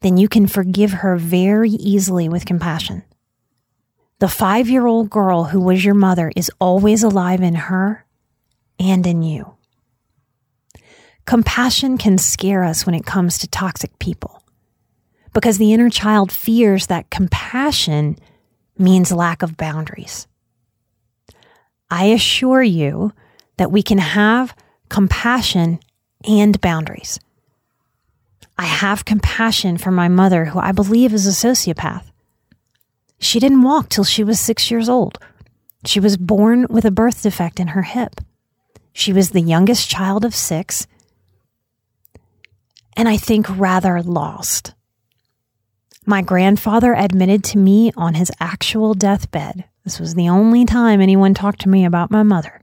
then 0.00 0.16
you 0.16 0.28
can 0.28 0.46
forgive 0.46 0.92
her 0.92 1.16
very 1.16 1.70
easily 1.70 2.28
with 2.28 2.46
compassion. 2.46 3.02
The 4.20 4.28
five 4.28 4.68
year 4.68 4.86
old 4.86 5.10
girl 5.10 5.44
who 5.44 5.60
was 5.60 5.84
your 5.84 5.94
mother 5.94 6.32
is 6.36 6.50
always 6.60 7.02
alive 7.02 7.42
in 7.42 7.54
her 7.54 8.06
and 8.78 9.06
in 9.06 9.22
you. 9.22 9.54
Compassion 11.26 11.98
can 11.98 12.18
scare 12.18 12.64
us 12.64 12.86
when 12.86 12.94
it 12.94 13.06
comes 13.06 13.38
to 13.38 13.48
toxic 13.48 13.98
people 13.98 14.42
because 15.32 15.58
the 15.58 15.72
inner 15.72 15.90
child 15.90 16.30
fears 16.30 16.86
that 16.86 17.10
compassion 17.10 18.16
means 18.78 19.12
lack 19.12 19.42
of 19.42 19.56
boundaries. 19.56 20.26
I 21.90 22.06
assure 22.06 22.62
you 22.62 23.12
that 23.56 23.72
we 23.72 23.82
can 23.82 23.98
have 23.98 24.56
compassion 24.88 25.80
and 26.26 26.60
boundaries. 26.60 27.18
I 28.56 28.64
have 28.64 29.04
compassion 29.04 29.78
for 29.78 29.90
my 29.90 30.08
mother, 30.08 30.46
who 30.46 30.58
I 30.58 30.72
believe 30.72 31.12
is 31.12 31.26
a 31.26 31.30
sociopath. 31.30 32.04
She 33.24 33.40
didn't 33.40 33.62
walk 33.62 33.88
till 33.88 34.04
she 34.04 34.22
was 34.22 34.38
six 34.38 34.70
years 34.70 34.86
old. 34.86 35.16
She 35.86 35.98
was 35.98 36.18
born 36.18 36.66
with 36.68 36.84
a 36.84 36.90
birth 36.90 37.22
defect 37.22 37.58
in 37.58 37.68
her 37.68 37.80
hip. 37.80 38.20
She 38.92 39.14
was 39.14 39.30
the 39.30 39.40
youngest 39.40 39.88
child 39.88 40.26
of 40.26 40.34
six, 40.34 40.86
and 42.94 43.08
I 43.08 43.16
think 43.16 43.46
rather 43.48 44.02
lost. 44.02 44.74
My 46.04 46.20
grandfather 46.20 46.92
admitted 46.92 47.42
to 47.44 47.58
me 47.58 47.92
on 47.96 48.12
his 48.12 48.30
actual 48.40 48.92
deathbed. 48.92 49.64
This 49.84 49.98
was 49.98 50.14
the 50.14 50.28
only 50.28 50.66
time 50.66 51.00
anyone 51.00 51.32
talked 51.32 51.62
to 51.62 51.70
me 51.70 51.86
about 51.86 52.10
my 52.10 52.22
mother. 52.22 52.60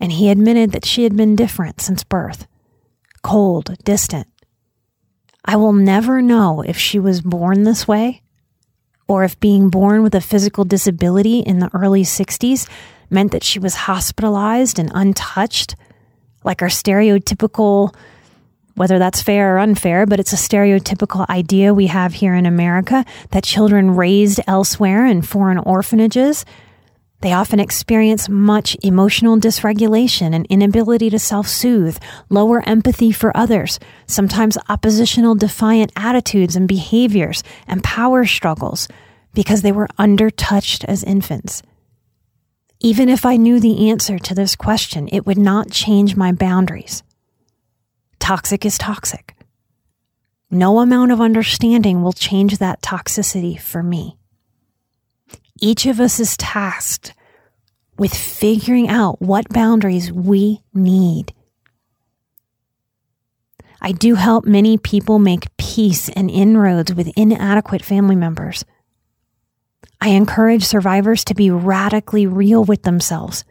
And 0.00 0.10
he 0.10 0.28
admitted 0.28 0.72
that 0.72 0.84
she 0.84 1.04
had 1.04 1.16
been 1.16 1.36
different 1.36 1.80
since 1.80 2.02
birth 2.02 2.48
cold, 3.22 3.76
distant. 3.84 4.26
I 5.44 5.54
will 5.54 5.72
never 5.72 6.20
know 6.20 6.62
if 6.62 6.76
she 6.76 6.98
was 6.98 7.20
born 7.20 7.62
this 7.62 7.86
way 7.86 8.22
or 9.08 9.24
if 9.24 9.38
being 9.40 9.70
born 9.70 10.02
with 10.02 10.14
a 10.14 10.20
physical 10.20 10.64
disability 10.64 11.40
in 11.40 11.58
the 11.58 11.70
early 11.74 12.02
60s 12.02 12.68
meant 13.10 13.32
that 13.32 13.44
she 13.44 13.58
was 13.58 13.74
hospitalized 13.74 14.78
and 14.78 14.90
untouched, 14.94 15.76
like 16.44 16.62
our 16.62 16.68
stereotypical, 16.68 17.94
whether 18.74 18.98
that's 18.98 19.22
fair 19.22 19.54
or 19.56 19.58
unfair, 19.58 20.06
but 20.06 20.20
it's 20.20 20.32
a 20.32 20.36
stereotypical 20.36 21.28
idea 21.28 21.72
we 21.72 21.86
have 21.86 22.14
here 22.14 22.34
in 22.34 22.46
America 22.46 23.04
that 23.30 23.44
children 23.44 23.92
raised 23.92 24.40
elsewhere 24.46 25.06
in 25.06 25.22
foreign 25.22 25.58
orphanages. 25.58 26.44
They 27.22 27.32
often 27.32 27.60
experience 27.60 28.28
much 28.28 28.76
emotional 28.82 29.38
dysregulation 29.38 30.34
and 30.34 30.46
inability 30.46 31.10
to 31.10 31.18
self 31.18 31.48
soothe, 31.48 31.98
lower 32.28 32.62
empathy 32.68 33.10
for 33.12 33.36
others, 33.36 33.78
sometimes 34.06 34.58
oppositional 34.68 35.34
defiant 35.34 35.92
attitudes 35.96 36.56
and 36.56 36.68
behaviors, 36.68 37.42
and 37.66 37.82
power 37.82 38.26
struggles 38.26 38.86
because 39.34 39.62
they 39.62 39.72
were 39.72 39.88
undertouched 39.98 40.84
as 40.84 41.04
infants. 41.04 41.62
Even 42.80 43.08
if 43.08 43.24
I 43.24 43.36
knew 43.36 43.60
the 43.60 43.88
answer 43.90 44.18
to 44.18 44.34
this 44.34 44.54
question, 44.54 45.08
it 45.10 45.26
would 45.26 45.38
not 45.38 45.70
change 45.70 46.16
my 46.16 46.32
boundaries. 46.32 47.02
Toxic 48.18 48.66
is 48.66 48.76
toxic. 48.76 49.34
No 50.50 50.78
amount 50.78 51.10
of 51.10 51.20
understanding 51.20 52.02
will 52.02 52.12
change 52.12 52.58
that 52.58 52.82
toxicity 52.82 53.58
for 53.58 53.82
me. 53.82 54.18
Each 55.60 55.86
of 55.86 56.00
us 56.00 56.20
is 56.20 56.36
tasked 56.36 57.14
with 57.98 58.14
figuring 58.14 58.88
out 58.88 59.22
what 59.22 59.48
boundaries 59.48 60.12
we 60.12 60.60
need. 60.74 61.32
I 63.80 63.92
do 63.92 64.14
help 64.14 64.44
many 64.44 64.78
people 64.78 65.18
make 65.18 65.54
peace 65.56 66.08
and 66.10 66.30
inroads 66.30 66.92
with 66.94 67.12
inadequate 67.16 67.84
family 67.84 68.16
members. 68.16 68.64
I 70.00 70.10
encourage 70.10 70.64
survivors 70.64 71.24
to 71.24 71.34
be 71.34 71.50
radically 71.50 72.26
real 72.26 72.64
with 72.64 72.82
themselves. 72.82 73.44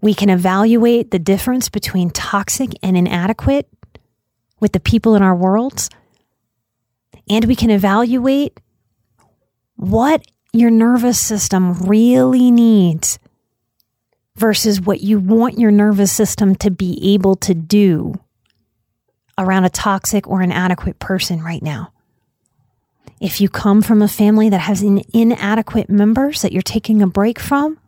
We 0.00 0.14
can 0.14 0.30
evaluate 0.30 1.10
the 1.10 1.18
difference 1.18 1.68
between 1.68 2.10
toxic 2.10 2.70
and 2.82 2.96
inadequate 2.96 3.68
with 4.60 4.72
the 4.72 4.80
people 4.80 5.14
in 5.14 5.22
our 5.22 5.34
worlds. 5.34 5.90
And 7.28 7.44
we 7.44 7.56
can 7.56 7.70
evaluate 7.70 8.60
what 9.76 10.24
your 10.56 10.70
nervous 10.70 11.18
system 11.18 11.74
really 11.74 12.50
needs 12.50 13.18
versus 14.36 14.80
what 14.80 15.00
you 15.00 15.18
want 15.18 15.58
your 15.58 15.70
nervous 15.70 16.12
system 16.12 16.54
to 16.56 16.70
be 16.70 17.14
able 17.14 17.36
to 17.36 17.54
do 17.54 18.14
around 19.38 19.64
a 19.64 19.70
toxic 19.70 20.26
or 20.26 20.42
inadequate 20.42 20.98
person 20.98 21.42
right 21.42 21.62
now. 21.62 21.92
If 23.20 23.40
you 23.40 23.48
come 23.48 23.80
from 23.80 24.02
a 24.02 24.08
family 24.08 24.50
that 24.50 24.58
has 24.58 24.82
an 24.82 25.02
inadequate 25.14 25.88
members 25.88 26.42
that 26.42 26.52
you're 26.52 26.62
taking 26.62 27.00
a 27.00 27.06
break 27.06 27.38
from, 27.38 27.78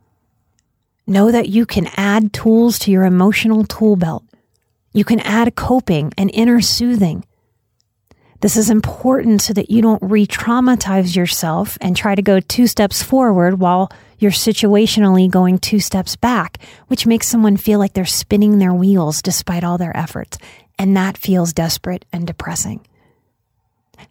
know 1.06 1.30
that 1.30 1.48
you 1.48 1.66
can 1.66 1.88
add 1.96 2.32
tools 2.32 2.78
to 2.80 2.90
your 2.90 3.04
emotional 3.04 3.64
tool 3.64 3.96
belt. 3.96 4.24
You 4.92 5.04
can 5.04 5.20
add 5.20 5.54
coping 5.54 6.12
and 6.16 6.30
inner 6.32 6.60
soothing. 6.60 7.24
This 8.40 8.56
is 8.56 8.70
important 8.70 9.42
so 9.42 9.52
that 9.54 9.70
you 9.70 9.82
don't 9.82 10.02
re 10.02 10.24
traumatize 10.24 11.16
yourself 11.16 11.76
and 11.80 11.96
try 11.96 12.14
to 12.14 12.22
go 12.22 12.38
two 12.38 12.68
steps 12.68 13.02
forward 13.02 13.58
while 13.58 13.90
you're 14.18 14.30
situationally 14.30 15.28
going 15.28 15.58
two 15.58 15.80
steps 15.80 16.14
back, 16.14 16.58
which 16.86 17.06
makes 17.06 17.26
someone 17.26 17.56
feel 17.56 17.80
like 17.80 17.94
they're 17.94 18.04
spinning 18.04 18.58
their 18.58 18.74
wheels 18.74 19.22
despite 19.22 19.64
all 19.64 19.76
their 19.76 19.96
efforts. 19.96 20.38
And 20.78 20.96
that 20.96 21.18
feels 21.18 21.52
desperate 21.52 22.04
and 22.12 22.26
depressing. 22.26 22.86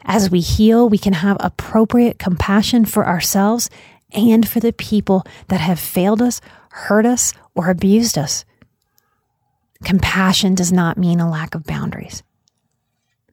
As 0.04 0.30
we 0.30 0.42
heal, 0.42 0.90
we 0.90 0.98
can 0.98 1.14
have 1.14 1.38
appropriate 1.40 2.20
compassion 2.20 2.84
for 2.84 3.08
ourselves 3.08 3.70
and 4.12 4.48
for 4.48 4.60
the 4.60 4.74
people 4.74 5.26
that 5.48 5.62
have 5.62 5.80
failed 5.80 6.22
us, 6.22 6.42
hurt 6.72 7.06
us, 7.06 7.34
or 7.56 7.70
abused 7.70 8.18
us. 8.18 8.44
Compassion 9.86 10.56
does 10.56 10.72
not 10.72 10.98
mean 10.98 11.22
a 11.22 11.30
lack 11.30 11.56
of 11.56 11.64
boundaries. 11.64 12.24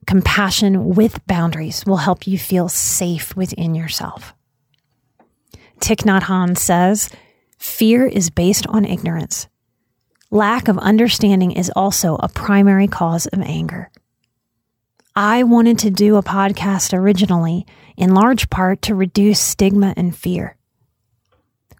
Compassion 0.06 0.94
with 0.94 1.26
boundaries 1.26 1.84
will 1.86 1.96
help 1.96 2.26
you 2.26 2.38
feel 2.38 2.68
safe 2.68 3.34
within 3.36 3.74
yourself. 3.74 4.34
Thich 5.80 6.04
Nhat 6.04 6.22
Hanh 6.22 6.56
says, 6.56 7.10
Fear 7.58 8.06
is 8.06 8.30
based 8.30 8.66
on 8.66 8.84
ignorance. 8.84 9.48
Lack 10.30 10.68
of 10.68 10.78
understanding 10.78 11.52
is 11.52 11.70
also 11.74 12.16
a 12.16 12.28
primary 12.28 12.88
cause 12.88 13.26
of 13.26 13.40
anger. 13.40 13.90
I 15.16 15.44
wanted 15.44 15.78
to 15.80 15.90
do 15.90 16.16
a 16.16 16.22
podcast 16.22 16.92
originally, 16.92 17.66
in 17.96 18.14
large 18.14 18.50
part 18.50 18.82
to 18.82 18.94
reduce 18.94 19.38
stigma 19.38 19.94
and 19.96 20.14
fear. 20.14 20.56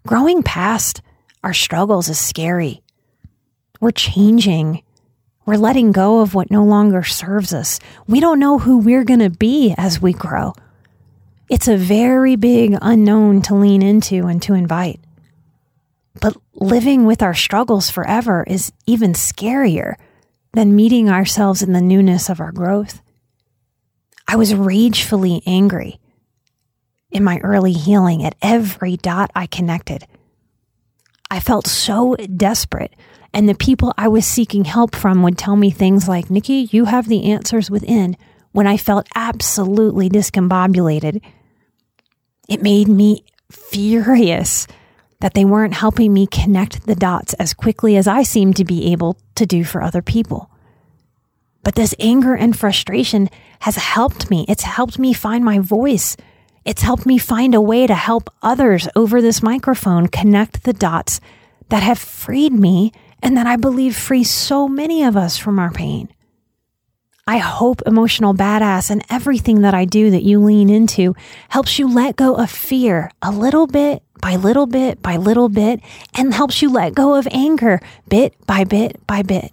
Growing 0.07 0.41
past 0.41 1.01
our 1.43 1.53
struggles 1.53 2.07
is 2.07 2.17
scary. 2.17 2.81
We're 3.81 3.91
changing. 3.91 4.83
We're 5.45 5.57
letting 5.57 5.91
go 5.91 6.21
of 6.21 6.33
what 6.33 6.49
no 6.49 6.63
longer 6.63 7.03
serves 7.03 7.53
us. 7.53 7.79
We 8.07 8.19
don't 8.19 8.39
know 8.39 8.57
who 8.57 8.79
we're 8.79 9.03
going 9.03 9.19
to 9.19 9.29
be 9.29 9.75
as 9.77 10.01
we 10.01 10.13
grow. 10.13 10.53
It's 11.49 11.67
a 11.67 11.77
very 11.77 12.35
big 12.35 12.75
unknown 12.81 13.43
to 13.43 13.55
lean 13.55 13.83
into 13.83 14.25
and 14.25 14.41
to 14.43 14.55
invite. 14.55 14.99
But 16.19 16.35
living 16.53 17.05
with 17.05 17.21
our 17.21 17.33
struggles 17.33 17.89
forever 17.89 18.43
is 18.47 18.71
even 18.87 19.13
scarier 19.13 19.95
than 20.53 20.75
meeting 20.75 21.09
ourselves 21.09 21.61
in 21.61 21.73
the 21.73 21.81
newness 21.81 22.29
of 22.29 22.39
our 22.39 22.51
growth. 22.51 23.01
I 24.27 24.37
was 24.37 24.55
ragefully 24.55 25.43
angry 25.45 25.99
in 27.11 27.23
my 27.23 27.37
early 27.39 27.73
healing 27.73 28.23
at 28.23 28.35
every 28.41 28.97
dot 28.97 29.29
I 29.35 29.45
connected. 29.45 30.07
I 31.29 31.39
felt 31.39 31.67
so 31.67 32.15
desperate, 32.15 32.95
and 33.35 33.49
the 33.49 33.53
people 33.53 33.93
I 33.97 34.07
was 34.07 34.25
seeking 34.25 34.63
help 34.63 34.95
from 34.95 35.21
would 35.21 35.37
tell 35.37 35.57
me 35.57 35.69
things 35.69 36.07
like, 36.07 36.29
Nikki, 36.29 36.69
you 36.71 36.85
have 36.85 37.09
the 37.09 37.31
answers 37.31 37.69
within, 37.69 38.15
when 38.53 38.65
I 38.65 38.77
felt 38.77 39.09
absolutely 39.13 40.09
discombobulated. 40.09 41.21
It 42.47 42.63
made 42.63 42.87
me 42.87 43.25
furious 43.51 44.67
that 45.19 45.33
they 45.33 45.43
weren't 45.43 45.73
helping 45.73 46.13
me 46.13 46.27
connect 46.27 46.85
the 46.85 46.95
dots 46.95 47.33
as 47.33 47.53
quickly 47.53 47.97
as 47.97 48.07
I 48.07 48.23
seemed 48.23 48.55
to 48.55 48.63
be 48.63 48.93
able 48.93 49.17
to 49.35 49.45
do 49.45 49.65
for 49.65 49.81
other 49.81 50.01
people. 50.01 50.49
But 51.61 51.75
this 51.75 51.93
anger 51.99 52.35
and 52.35 52.57
frustration 52.57 53.29
has 53.59 53.75
helped 53.75 54.29
me. 54.29 54.45
It's 54.47 54.63
helped 54.63 54.97
me 54.97 55.11
find 55.11 55.43
my 55.43 55.59
voice. 55.59 56.15
It's 56.63 56.83
helped 56.83 57.05
me 57.05 57.17
find 57.17 57.53
a 57.53 57.59
way 57.59 57.85
to 57.85 57.95
help 57.95 58.29
others 58.41 58.87
over 58.95 59.21
this 59.21 59.43
microphone 59.43 60.07
connect 60.07 60.63
the 60.63 60.73
dots 60.73 61.19
that 61.67 61.83
have 61.83 61.99
freed 61.99 62.53
me 62.53 62.93
and 63.25 63.37
that 63.37 63.47
I 63.47 63.55
believe 63.55 63.97
free 63.97 64.23
so 64.23 64.67
many 64.67 65.03
of 65.03 65.17
us 65.17 65.35
from 65.35 65.57
our 65.57 65.71
pain. 65.71 66.09
I 67.25 67.39
hope 67.39 67.81
Emotional 67.87 68.35
Badass 68.35 68.91
and 68.91 69.03
everything 69.09 69.61
that 69.61 69.73
I 69.73 69.85
do 69.85 70.11
that 70.11 70.21
you 70.21 70.39
lean 70.39 70.69
into 70.69 71.15
helps 71.49 71.79
you 71.79 71.91
let 71.91 72.17
go 72.17 72.35
of 72.35 72.51
fear 72.51 73.09
a 73.23 73.31
little 73.31 73.65
bit 73.65 74.03
by 74.21 74.35
little 74.35 74.67
bit 74.67 75.01
by 75.01 75.17
little 75.17 75.49
bit 75.49 75.81
and 76.13 76.35
helps 76.35 76.61
you 76.61 76.71
let 76.71 76.93
go 76.93 77.15
of 77.15 77.27
anger 77.31 77.81
bit 78.07 78.35
by 78.45 78.63
bit 78.63 79.01
by 79.07 79.23
bit. 79.23 79.51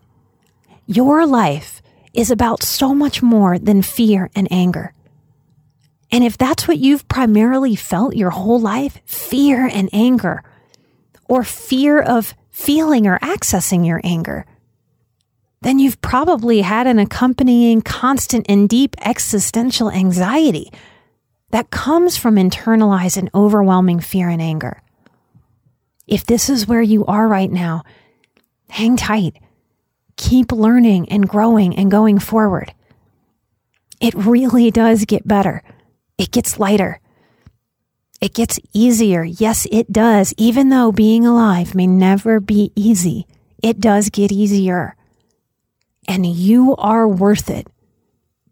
Your 0.86 1.24
life 1.24 1.80
is 2.12 2.30
about 2.30 2.62
so 2.62 2.94
much 2.94 3.22
more 3.22 3.58
than 3.58 3.80
fear 3.80 4.28
and 4.36 4.46
anger. 4.52 4.92
And 6.10 6.22
if 6.22 6.36
that's 6.36 6.68
what 6.68 6.76
you've 6.76 7.08
primarily 7.08 7.74
felt 7.74 8.16
your 8.16 8.30
whole 8.30 8.60
life, 8.60 9.00
fear 9.06 9.66
and 9.66 9.88
anger, 9.94 10.42
or 11.26 11.42
fear 11.42 11.98
of 11.98 12.34
feeling 12.52 13.06
or 13.06 13.18
accessing 13.18 13.84
your 13.84 14.00
anger, 14.04 14.46
then 15.62 15.78
you've 15.78 16.00
probably 16.00 16.60
had 16.60 16.86
an 16.86 16.98
accompanying 16.98 17.82
constant 17.82 18.46
and 18.48 18.68
deep 18.68 18.94
existential 19.04 19.90
anxiety 19.90 20.70
that 21.50 21.70
comes 21.70 22.16
from 22.16 22.36
internalized 22.36 23.16
and 23.16 23.30
overwhelming 23.34 24.00
fear 24.00 24.28
and 24.28 24.42
anger. 24.42 24.82
If 26.06 26.26
this 26.26 26.48
is 26.48 26.66
where 26.66 26.82
you 26.82 27.04
are 27.06 27.28
right 27.28 27.50
now, 27.50 27.84
hang 28.68 28.96
tight. 28.96 29.36
Keep 30.16 30.52
learning 30.52 31.08
and 31.08 31.28
growing 31.28 31.76
and 31.76 31.90
going 31.90 32.18
forward. 32.18 32.74
It 34.00 34.14
really 34.14 34.70
does 34.70 35.04
get 35.04 35.26
better. 35.26 35.62
It 36.18 36.32
gets 36.32 36.58
lighter. 36.58 37.00
It 38.22 38.34
gets 38.34 38.60
easier. 38.72 39.24
Yes, 39.24 39.66
it 39.72 39.90
does. 39.90 40.32
Even 40.36 40.68
though 40.68 40.92
being 40.92 41.26
alive 41.26 41.74
may 41.74 41.88
never 41.88 42.38
be 42.38 42.70
easy, 42.76 43.26
it 43.60 43.80
does 43.80 44.10
get 44.10 44.30
easier. 44.30 44.94
And 46.06 46.24
you 46.24 46.76
are 46.76 47.08
worth 47.08 47.50
it. 47.50 47.66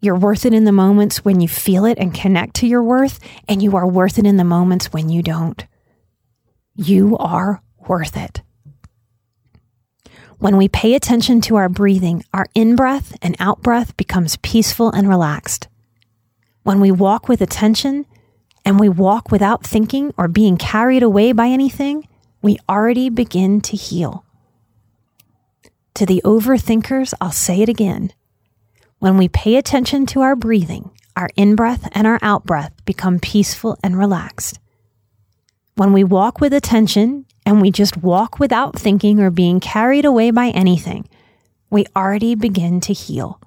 You're 0.01 0.17
worth 0.17 0.45
it 0.45 0.53
in 0.53 0.65
the 0.65 0.73
moments 0.73 1.23
when 1.23 1.39
you 1.39 1.47
feel 1.47 1.85
it 1.85 1.97
and 1.99 2.13
connect 2.13 2.55
to 2.55 2.67
your 2.67 2.83
worth, 2.83 3.17
and 3.47 3.63
you 3.63 3.77
are 3.77 3.87
worth 3.87 4.19
it 4.19 4.25
in 4.25 4.35
the 4.35 4.43
moments 4.43 4.91
when 4.91 5.07
you 5.07 5.23
don't. 5.23 5.65
You 6.75 7.15
are 7.17 7.61
worth 7.87 8.17
it. 8.17 8.41
When 10.37 10.57
we 10.57 10.67
pay 10.67 10.95
attention 10.95 11.39
to 11.41 11.55
our 11.55 11.69
breathing, 11.69 12.25
our 12.33 12.47
in 12.53 12.75
breath 12.75 13.15
and 13.21 13.37
out 13.39 13.61
breath 13.61 13.95
becomes 13.95 14.35
peaceful 14.37 14.91
and 14.91 15.07
relaxed. 15.07 15.69
When 16.63 16.81
we 16.81 16.91
walk 16.91 17.29
with 17.29 17.39
attention 17.39 18.05
and 18.71 18.79
we 18.79 18.87
walk 18.87 19.31
without 19.31 19.67
thinking 19.67 20.13
or 20.15 20.29
being 20.29 20.55
carried 20.55 21.03
away 21.03 21.33
by 21.33 21.47
anything, 21.47 22.07
we 22.41 22.57
already 22.69 23.09
begin 23.09 23.59
to 23.59 23.75
heal. 23.75 24.23
To 25.95 26.05
the 26.05 26.21
overthinkers, 26.23 27.13
I'll 27.19 27.33
say 27.33 27.61
it 27.61 27.67
again. 27.67 28.13
When 28.99 29.17
we 29.17 29.27
pay 29.27 29.57
attention 29.57 30.05
to 30.05 30.21
our 30.21 30.37
breathing, 30.37 30.89
our 31.17 31.27
in 31.35 31.57
breath 31.57 31.89
and 31.91 32.07
our 32.07 32.17
out 32.21 32.45
breath 32.45 32.71
become 32.85 33.19
peaceful 33.19 33.77
and 33.83 33.97
relaxed. 33.97 34.57
When 35.75 35.91
we 35.91 36.05
walk 36.05 36.39
with 36.39 36.53
attention 36.53 37.25
and 37.45 37.61
we 37.61 37.71
just 37.71 37.97
walk 37.97 38.39
without 38.39 38.79
thinking 38.79 39.19
or 39.19 39.31
being 39.31 39.59
carried 39.59 40.05
away 40.05 40.31
by 40.31 40.47
anything, 40.47 41.09
we 41.69 41.87
already 41.93 42.35
begin 42.35 42.79
to 42.79 42.93
heal. 42.93 43.41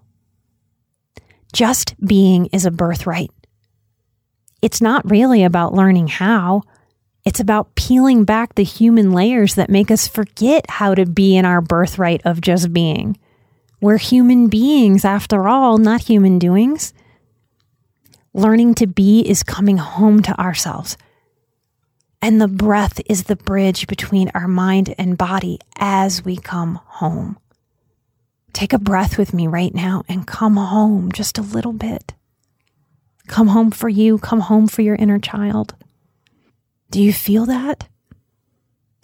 Just 1.54 1.94
being 2.06 2.44
is 2.52 2.66
a 2.66 2.70
birthright. 2.70 3.30
It's 4.64 4.80
not 4.80 5.10
really 5.10 5.44
about 5.44 5.74
learning 5.74 6.08
how. 6.08 6.62
It's 7.22 7.38
about 7.38 7.74
peeling 7.74 8.24
back 8.24 8.54
the 8.54 8.64
human 8.64 9.12
layers 9.12 9.56
that 9.56 9.68
make 9.68 9.90
us 9.90 10.08
forget 10.08 10.64
how 10.70 10.94
to 10.94 11.04
be 11.04 11.36
in 11.36 11.44
our 11.44 11.60
birthright 11.60 12.22
of 12.24 12.40
just 12.40 12.72
being. 12.72 13.18
We're 13.82 13.98
human 13.98 14.48
beings, 14.48 15.04
after 15.04 15.48
all, 15.48 15.76
not 15.76 16.04
human 16.04 16.38
doings. 16.38 16.94
Learning 18.32 18.74
to 18.76 18.86
be 18.86 19.20
is 19.20 19.42
coming 19.42 19.76
home 19.76 20.22
to 20.22 20.40
ourselves. 20.40 20.96
And 22.22 22.40
the 22.40 22.48
breath 22.48 23.02
is 23.04 23.24
the 23.24 23.36
bridge 23.36 23.86
between 23.86 24.30
our 24.32 24.48
mind 24.48 24.94
and 24.96 25.18
body 25.18 25.58
as 25.76 26.24
we 26.24 26.38
come 26.38 26.80
home. 26.86 27.36
Take 28.54 28.72
a 28.72 28.78
breath 28.78 29.18
with 29.18 29.34
me 29.34 29.46
right 29.46 29.74
now 29.74 30.04
and 30.08 30.26
come 30.26 30.56
home 30.56 31.12
just 31.12 31.36
a 31.36 31.42
little 31.42 31.74
bit. 31.74 32.14
Come 33.26 33.48
home 33.48 33.70
for 33.70 33.88
you, 33.88 34.18
come 34.18 34.40
home 34.40 34.68
for 34.68 34.82
your 34.82 34.96
inner 34.96 35.18
child. 35.18 35.74
Do 36.90 37.02
you 37.02 37.12
feel 37.12 37.46
that? 37.46 37.88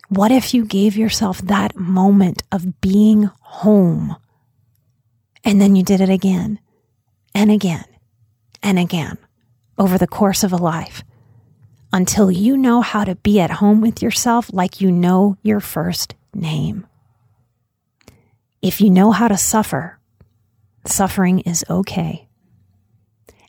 What 0.09 0.31
if 0.31 0.55
you 0.55 0.65
gave 0.65 0.97
yourself 0.97 1.39
that 1.43 1.77
moment 1.77 2.43
of 2.51 2.81
being 2.81 3.31
home 3.41 4.17
and 5.45 5.61
then 5.61 5.77
you 5.77 5.83
did 5.83 6.01
it 6.01 6.11
again 6.11 6.59
and 7.35 7.51
again 7.51 7.85
and 8.63 8.79
again 8.79 9.19
over 9.79 9.97
the 9.97 10.07
course 10.07 10.43
of 10.43 10.53
a 10.53 10.57
life 10.57 11.03
until 11.93 12.31
you 12.31 12.57
know 12.57 12.81
how 12.81 13.05
to 13.05 13.15
be 13.15 13.41
at 13.41 13.51
home 13.51 13.81
with 13.81 14.03
yourself 14.03 14.53
like 14.53 14.81
you 14.81 14.91
know 14.93 15.37
your 15.43 15.61
first 15.61 16.15
name? 16.35 16.87
If 18.63 18.81
you 18.81 18.91
know 18.91 19.11
how 19.11 19.29
to 19.29 19.37
suffer, 19.37 19.99
suffering 20.85 21.41
is 21.41 21.65
okay. 21.71 22.29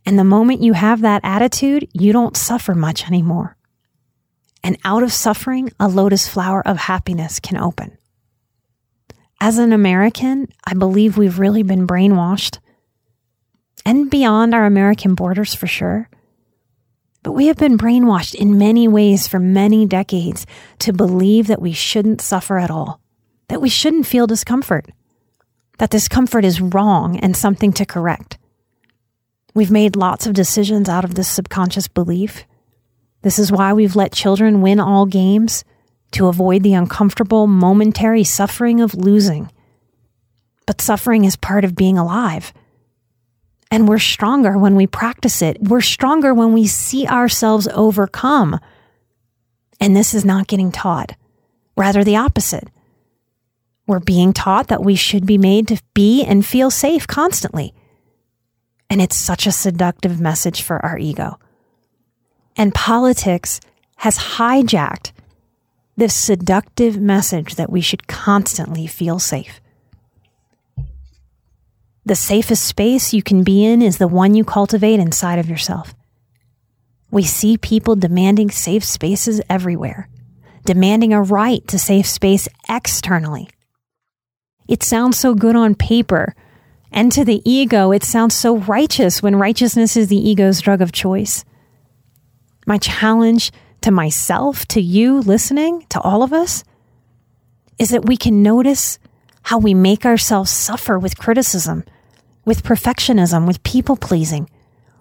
And 0.05 0.17
the 0.17 0.23
moment 0.23 0.63
you 0.63 0.73
have 0.73 1.01
that 1.01 1.21
attitude, 1.23 1.87
you 1.93 2.11
don't 2.11 2.35
suffer 2.35 2.73
much 2.73 3.07
anymore. 3.07 3.57
And 4.63 4.77
out 4.83 5.03
of 5.03 5.13
suffering, 5.13 5.71
a 5.79 5.87
lotus 5.87 6.27
flower 6.27 6.65
of 6.67 6.77
happiness 6.77 7.39
can 7.39 7.57
open. 7.57 7.97
As 9.39 9.57
an 9.57 9.73
American, 9.73 10.47
I 10.63 10.75
believe 10.75 11.17
we've 11.17 11.39
really 11.39 11.63
been 11.63 11.87
brainwashed 11.87 12.59
and 13.85 14.09
beyond 14.09 14.53
our 14.53 14.65
American 14.65 15.15
borders 15.15 15.55
for 15.55 15.67
sure. 15.67 16.09
But 17.23 17.33
we 17.33 17.47
have 17.47 17.57
been 17.57 17.77
brainwashed 17.77 18.35
in 18.35 18.57
many 18.57 18.87
ways 18.87 19.27
for 19.27 19.39
many 19.39 19.85
decades 19.85 20.45
to 20.79 20.93
believe 20.93 21.47
that 21.47 21.61
we 21.61 21.73
shouldn't 21.73 22.21
suffer 22.21 22.57
at 22.57 22.71
all, 22.71 22.99
that 23.47 23.61
we 23.61 23.69
shouldn't 23.69 24.07
feel 24.07 24.27
discomfort, 24.27 24.91
that 25.77 25.89
discomfort 25.89 26.45
is 26.45 26.61
wrong 26.61 27.19
and 27.19 27.35
something 27.35 27.73
to 27.73 27.85
correct. 27.85 28.37
We've 29.53 29.71
made 29.71 29.95
lots 29.95 30.25
of 30.25 30.33
decisions 30.33 30.87
out 30.87 31.03
of 31.03 31.15
this 31.15 31.27
subconscious 31.27 31.87
belief. 31.87 32.45
This 33.21 33.37
is 33.37 33.51
why 33.51 33.73
we've 33.73 33.95
let 33.95 34.13
children 34.13 34.61
win 34.61 34.79
all 34.79 35.05
games 35.05 35.63
to 36.11 36.27
avoid 36.27 36.63
the 36.63 36.73
uncomfortable, 36.73 37.47
momentary 37.47 38.23
suffering 38.23 38.81
of 38.81 38.95
losing. 38.95 39.51
But 40.65 40.81
suffering 40.81 41.25
is 41.25 41.35
part 41.35 41.65
of 41.65 41.75
being 41.75 41.97
alive. 41.97 42.53
And 43.69 43.87
we're 43.87 43.99
stronger 43.99 44.57
when 44.57 44.75
we 44.75 44.87
practice 44.87 45.41
it. 45.41 45.61
We're 45.61 45.81
stronger 45.81 46.33
when 46.33 46.53
we 46.53 46.67
see 46.67 47.07
ourselves 47.07 47.67
overcome. 47.73 48.59
And 49.79 49.95
this 49.95 50.13
is 50.13 50.25
not 50.25 50.47
getting 50.47 50.71
taught, 50.71 51.15
rather, 51.77 52.03
the 52.03 52.17
opposite. 52.17 52.69
We're 53.87 53.99
being 53.99 54.33
taught 54.33 54.67
that 54.67 54.83
we 54.83 54.95
should 54.95 55.25
be 55.25 55.37
made 55.37 55.67
to 55.69 55.81
be 55.93 56.23
and 56.23 56.45
feel 56.45 56.69
safe 56.69 57.07
constantly. 57.07 57.73
And 58.91 59.01
it's 59.01 59.15
such 59.15 59.47
a 59.47 59.53
seductive 59.53 60.19
message 60.19 60.61
for 60.61 60.85
our 60.85 60.97
ego. 60.97 61.39
And 62.57 62.75
politics 62.75 63.61
has 63.95 64.17
hijacked 64.17 65.13
this 65.95 66.13
seductive 66.13 66.99
message 66.99 67.55
that 67.55 67.71
we 67.71 67.79
should 67.79 68.07
constantly 68.07 68.87
feel 68.87 69.17
safe. 69.17 69.61
The 72.05 72.17
safest 72.17 72.65
space 72.65 73.13
you 73.13 73.23
can 73.23 73.43
be 73.43 73.63
in 73.63 73.81
is 73.81 73.97
the 73.97 74.09
one 74.09 74.35
you 74.35 74.43
cultivate 74.43 74.99
inside 74.99 75.39
of 75.39 75.49
yourself. 75.49 75.95
We 77.11 77.23
see 77.23 77.57
people 77.57 77.95
demanding 77.95 78.51
safe 78.51 78.83
spaces 78.83 79.39
everywhere, 79.49 80.09
demanding 80.65 81.13
a 81.13 81.21
right 81.21 81.65
to 81.69 81.79
safe 81.79 82.07
space 82.07 82.49
externally. 82.67 83.47
It 84.67 84.83
sounds 84.83 85.17
so 85.17 85.33
good 85.33 85.55
on 85.55 85.75
paper. 85.75 86.35
And 86.91 87.11
to 87.13 87.23
the 87.23 87.41
ego, 87.49 87.91
it 87.91 88.03
sounds 88.03 88.35
so 88.35 88.57
righteous 88.57 89.23
when 89.23 89.35
righteousness 89.35 89.95
is 89.95 90.09
the 90.09 90.29
ego's 90.29 90.59
drug 90.59 90.81
of 90.81 90.91
choice. 90.91 91.45
My 92.67 92.77
challenge 92.77 93.51
to 93.81 93.91
myself, 93.91 94.65
to 94.67 94.81
you 94.81 95.21
listening, 95.21 95.85
to 95.89 95.99
all 96.01 96.21
of 96.21 96.33
us, 96.33 96.63
is 97.79 97.89
that 97.89 98.05
we 98.05 98.17
can 98.17 98.43
notice 98.43 98.99
how 99.43 99.57
we 99.57 99.73
make 99.73 100.05
ourselves 100.05 100.51
suffer 100.51 100.99
with 100.99 101.17
criticism, 101.17 101.83
with 102.45 102.63
perfectionism, 102.63 103.47
with 103.47 103.63
people 103.63 103.95
pleasing, 103.95 104.49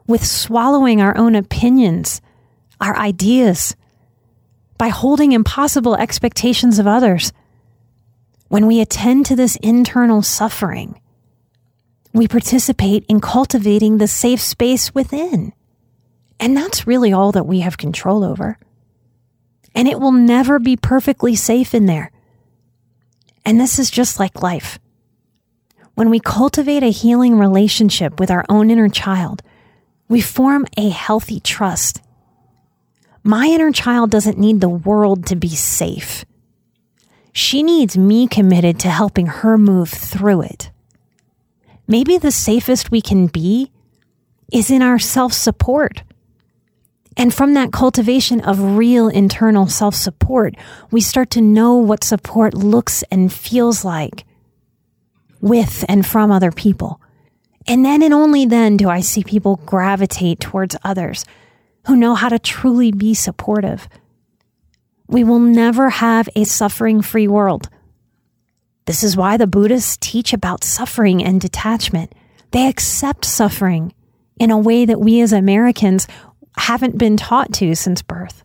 with 0.07 0.25
swallowing 0.25 1.01
our 1.01 1.17
own 1.17 1.35
opinions, 1.35 2.23
our 2.81 2.97
ideas, 2.97 3.77
by 4.79 4.89
holding 4.89 5.33
impossible 5.33 5.95
expectations 5.95 6.79
of 6.79 6.87
others 6.87 7.33
when 8.49 8.67
we 8.67 8.81
attend 8.81 9.27
to 9.27 9.37
this 9.37 9.57
internal 9.57 10.23
suffering, 10.23 10.99
we 12.13 12.27
participate 12.27 13.05
in 13.09 13.21
cultivating 13.21 13.99
the 13.99 14.09
safe 14.09 14.41
space 14.41 14.95
within. 14.95 15.53
And 16.39 16.57
that's 16.57 16.87
really 16.87 17.13
all 17.13 17.33
that 17.33 17.47
we 17.47 17.61
have 17.61 17.79
control 17.79 18.25
over. 18.25 18.59
And 19.75 19.87
it 19.87 20.01
will 20.01 20.13
never 20.13 20.59
be 20.59 20.77
perfectly 20.77 21.37
safe 21.37 21.75
in 21.75 21.87
there. 21.87 22.11
And 23.45 23.61
this 23.61 23.79
is 23.79 23.91
just 23.91 24.19
like 24.19 24.43
life. 24.43 24.79
When 25.95 26.11
we 26.11 26.19
cultivate 26.19 26.83
a 26.83 26.91
healing 26.91 27.39
relationship 27.39 28.19
with 28.19 28.31
our 28.31 28.45
own 28.49 28.71
inner 28.71 28.89
child, 28.89 29.43
we 30.09 30.21
form 30.21 30.67
a 30.77 30.89
healthy 30.89 31.41
trust. 31.41 32.01
My 33.23 33.47
inner 33.47 33.71
child 33.71 34.11
doesn't 34.11 34.39
need 34.39 34.61
the 34.61 34.69
world 34.69 35.27
to 35.27 35.37
be 35.37 35.51
safe. 35.51 36.25
She 37.33 37.63
needs 37.63 37.97
me 37.97 38.27
committed 38.27 38.81
to 38.81 38.89
helping 38.89 39.27
her 39.27 39.57
move 39.57 39.91
through 39.91 40.43
it. 40.43 40.70
Maybe 41.91 42.19
the 42.19 42.31
safest 42.31 42.93
we 42.93 43.01
can 43.01 43.27
be 43.27 43.73
is 44.53 44.71
in 44.71 44.81
our 44.81 45.01
self 45.01 45.33
support. 45.33 46.05
And 47.17 47.35
from 47.35 47.55
that 47.55 47.73
cultivation 47.73 48.41
of 48.41 48.77
real 48.79 49.09
internal 49.09 49.67
self 49.67 49.97
support, 49.97 50.55
we 50.93 51.01
start 51.01 51.31
to 51.31 51.41
know 51.41 51.75
what 51.75 52.05
support 52.05 52.55
looks 52.55 53.03
and 53.11 53.33
feels 53.33 53.85
like 53.85 54.25
with 55.41 55.85
and 55.89 56.07
from 56.07 56.31
other 56.31 56.53
people. 56.53 57.01
And 57.67 57.85
then 57.85 58.05
and 58.05 58.15
only 58.15 58.47
then 58.47 58.77
do 58.77 58.89
I 58.89 59.01
see 59.01 59.25
people 59.25 59.57
gravitate 59.67 60.39
towards 60.39 60.77
others 60.85 61.25
who 61.89 61.97
know 61.97 62.15
how 62.15 62.29
to 62.29 62.39
truly 62.39 62.93
be 62.93 63.15
supportive. 63.15 63.89
We 65.09 65.25
will 65.25 65.41
never 65.41 65.91
have 65.91 66.29
a 66.37 66.45
suffering 66.45 67.03
free 67.03 67.27
world. 67.27 67.69
This 68.91 69.05
is 69.05 69.17
why 69.17 69.37
the 69.37 69.47
Buddhists 69.47 69.97
teach 70.01 70.33
about 70.33 70.65
suffering 70.65 71.23
and 71.23 71.41
detachment. 71.41 72.13
They 72.51 72.67
accept 72.67 73.25
suffering 73.25 73.95
in 74.37 74.51
a 74.51 74.59
way 74.59 74.85
that 74.85 74.99
we 74.99 75.21
as 75.21 75.33
Americans 75.33 76.09
haven't 76.57 76.99
been 76.99 77.17
taught 77.17 77.53
to 77.53 77.77
since 77.77 78.03
birth. 78.03 78.43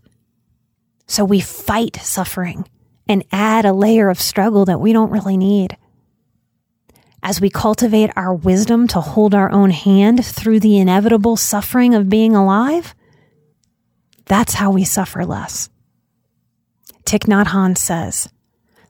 So 1.07 1.25
we 1.25 1.39
fight 1.39 1.95
suffering 1.95 2.69
and 3.07 3.25
add 3.31 3.65
a 3.65 3.73
layer 3.73 4.07
of 4.07 4.21
struggle 4.21 4.65
that 4.65 4.79
we 4.79 4.93
don't 4.93 5.09
really 5.09 5.35
need. 5.35 5.77
As 7.23 7.41
we 7.41 7.49
cultivate 7.49 8.11
our 8.15 8.31
wisdom 8.31 8.87
to 8.89 9.01
hold 9.01 9.33
our 9.33 9.51
own 9.51 9.71
hand 9.71 10.23
through 10.23 10.59
the 10.59 10.77
inevitable 10.77 11.37
suffering 11.37 11.95
of 11.95 12.07
being 12.07 12.35
alive, 12.35 12.93
that's 14.25 14.53
how 14.53 14.69
we 14.69 14.83
suffer 14.83 15.25
less. 15.25 15.71
Thich 17.03 17.25
Nhat 17.25 17.47
Hanh 17.47 17.75
says, 17.75 18.29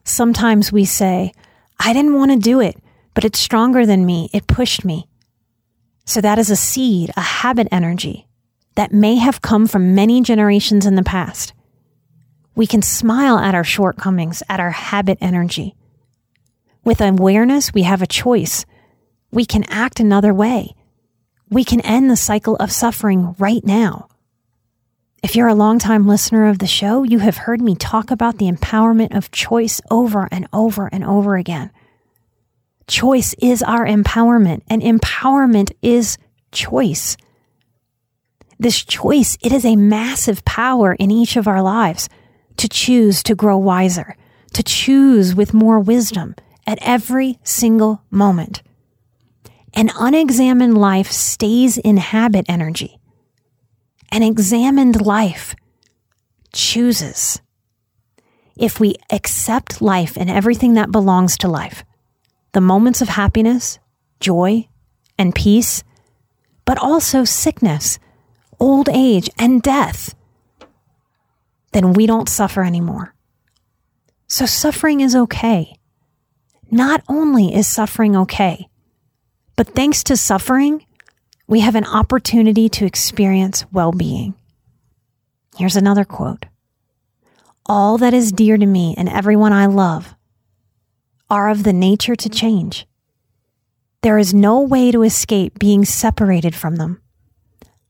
Sometimes 0.04 0.70
we 0.70 0.84
say, 0.84 1.32
I 1.78 1.92
didn't 1.92 2.14
want 2.14 2.30
to 2.32 2.38
do 2.38 2.60
it, 2.60 2.76
but 3.14 3.24
it's 3.24 3.38
stronger 3.38 3.86
than 3.86 4.06
me. 4.06 4.30
It 4.32 4.46
pushed 4.46 4.84
me. 4.84 5.08
So 6.04 6.20
that 6.20 6.38
is 6.38 6.50
a 6.50 6.56
seed, 6.56 7.10
a 7.16 7.20
habit 7.20 7.68
energy 7.70 8.26
that 8.76 8.92
may 8.92 9.16
have 9.16 9.42
come 9.42 9.66
from 9.66 9.94
many 9.94 10.20
generations 10.22 10.86
in 10.86 10.94
the 10.94 11.02
past. 11.02 11.52
We 12.54 12.66
can 12.66 12.82
smile 12.82 13.38
at 13.38 13.54
our 13.54 13.64
shortcomings, 13.64 14.42
at 14.48 14.60
our 14.60 14.70
habit 14.70 15.18
energy. 15.20 15.74
With 16.84 17.00
awareness, 17.00 17.74
we 17.74 17.82
have 17.82 18.02
a 18.02 18.06
choice. 18.06 18.64
We 19.30 19.44
can 19.44 19.64
act 19.64 19.98
another 19.98 20.32
way. 20.32 20.74
We 21.50 21.64
can 21.64 21.80
end 21.80 22.10
the 22.10 22.16
cycle 22.16 22.56
of 22.56 22.72
suffering 22.72 23.34
right 23.38 23.64
now. 23.64 24.08
If 25.26 25.34
you're 25.34 25.48
a 25.48 25.56
longtime 25.56 26.06
listener 26.06 26.46
of 26.46 26.60
the 26.60 26.68
show, 26.68 27.02
you 27.02 27.18
have 27.18 27.36
heard 27.36 27.60
me 27.60 27.74
talk 27.74 28.12
about 28.12 28.38
the 28.38 28.48
empowerment 28.48 29.12
of 29.16 29.32
choice 29.32 29.80
over 29.90 30.28
and 30.30 30.46
over 30.52 30.88
and 30.92 31.02
over 31.02 31.34
again. 31.34 31.72
Choice 32.86 33.34
is 33.40 33.60
our 33.60 33.84
empowerment, 33.84 34.62
and 34.70 34.80
empowerment 34.82 35.72
is 35.82 36.16
choice. 36.52 37.16
This 38.60 38.84
choice, 38.84 39.36
it 39.42 39.50
is 39.50 39.64
a 39.64 39.74
massive 39.74 40.44
power 40.44 40.92
in 40.92 41.10
each 41.10 41.36
of 41.36 41.48
our 41.48 41.60
lives 41.60 42.08
to 42.58 42.68
choose 42.68 43.24
to 43.24 43.34
grow 43.34 43.58
wiser, 43.58 44.16
to 44.52 44.62
choose 44.62 45.34
with 45.34 45.52
more 45.52 45.80
wisdom 45.80 46.36
at 46.68 46.78
every 46.82 47.40
single 47.42 48.00
moment. 48.12 48.62
An 49.74 49.90
unexamined 49.98 50.78
life 50.78 51.10
stays 51.10 51.78
in 51.78 51.96
habit 51.96 52.46
energy. 52.48 53.00
An 54.10 54.22
examined 54.22 55.04
life 55.04 55.54
chooses. 56.52 57.40
If 58.56 58.80
we 58.80 58.94
accept 59.10 59.82
life 59.82 60.16
and 60.16 60.30
everything 60.30 60.74
that 60.74 60.92
belongs 60.92 61.36
to 61.38 61.48
life, 61.48 61.84
the 62.52 62.60
moments 62.60 63.02
of 63.02 63.08
happiness, 63.08 63.78
joy, 64.20 64.68
and 65.18 65.34
peace, 65.34 65.84
but 66.64 66.78
also 66.78 67.24
sickness, 67.24 67.98
old 68.58 68.88
age, 68.88 69.28
and 69.38 69.60
death, 69.60 70.14
then 71.72 71.92
we 71.92 72.06
don't 72.06 72.28
suffer 72.28 72.62
anymore. 72.62 73.14
So 74.26 74.46
suffering 74.46 75.00
is 75.00 75.14
okay. 75.14 75.76
Not 76.70 77.02
only 77.08 77.54
is 77.54 77.68
suffering 77.68 78.16
okay, 78.16 78.68
but 79.54 79.68
thanks 79.68 80.02
to 80.04 80.16
suffering, 80.16 80.85
we 81.46 81.60
have 81.60 81.74
an 81.74 81.84
opportunity 81.84 82.68
to 82.68 82.86
experience 82.86 83.64
well 83.72 83.92
being. 83.92 84.34
Here's 85.56 85.76
another 85.76 86.04
quote 86.04 86.46
All 87.64 87.98
that 87.98 88.14
is 88.14 88.32
dear 88.32 88.56
to 88.56 88.66
me 88.66 88.94
and 88.96 89.08
everyone 89.08 89.52
I 89.52 89.66
love 89.66 90.14
are 91.30 91.48
of 91.48 91.62
the 91.62 91.72
nature 91.72 92.16
to 92.16 92.28
change. 92.28 92.86
There 94.02 94.18
is 94.18 94.34
no 94.34 94.60
way 94.60 94.92
to 94.92 95.02
escape 95.02 95.58
being 95.58 95.84
separated 95.84 96.54
from 96.54 96.76
them. 96.76 97.00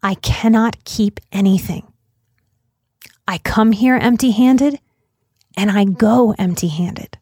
I 0.03 0.15
cannot 0.15 0.85
keep 0.85 1.21
anything. 1.33 1.87
I 3.29 3.39
come 3.39 3.73
here 3.73 3.97
empty 3.97 4.31
handed 4.31 4.79
and 5.57 5.71
I 5.71 5.85
go 5.85 6.35
empty 6.39 6.69
handed. 6.69 7.19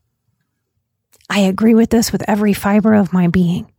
I 1.30 1.40
agree 1.40 1.74
with 1.74 1.90
this 1.90 2.12
with 2.12 2.22
every 2.28 2.52
fiber 2.52 2.94
of 2.94 3.12
my 3.12 3.28
being. 3.28 3.72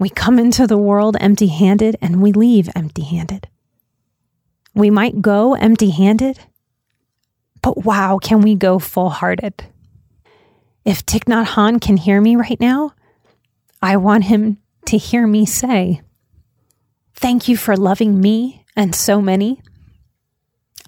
We 0.00 0.08
come 0.08 0.38
into 0.38 0.66
the 0.66 0.78
world 0.78 1.18
empty 1.20 1.48
handed 1.48 1.94
and 2.00 2.22
we 2.22 2.32
leave 2.32 2.70
empty 2.74 3.02
handed. 3.02 3.46
We 4.74 4.88
might 4.88 5.20
go 5.20 5.52
empty 5.54 5.90
handed, 5.90 6.40
but 7.60 7.84
wow, 7.84 8.18
can 8.18 8.40
we 8.40 8.54
go 8.54 8.78
full 8.78 9.10
hearted? 9.10 9.62
If 10.86 11.04
Thich 11.04 11.24
Nhat 11.24 11.48
Hanh 11.48 11.82
can 11.82 11.98
hear 11.98 12.18
me 12.18 12.34
right 12.34 12.58
now, 12.58 12.94
I 13.82 13.98
want 13.98 14.24
him 14.24 14.56
to 14.86 14.96
hear 14.96 15.26
me 15.26 15.44
say, 15.44 16.00
Thank 17.14 17.46
you 17.46 17.58
for 17.58 17.76
loving 17.76 18.18
me 18.18 18.64
and 18.74 18.94
so 18.94 19.20
many. 19.20 19.60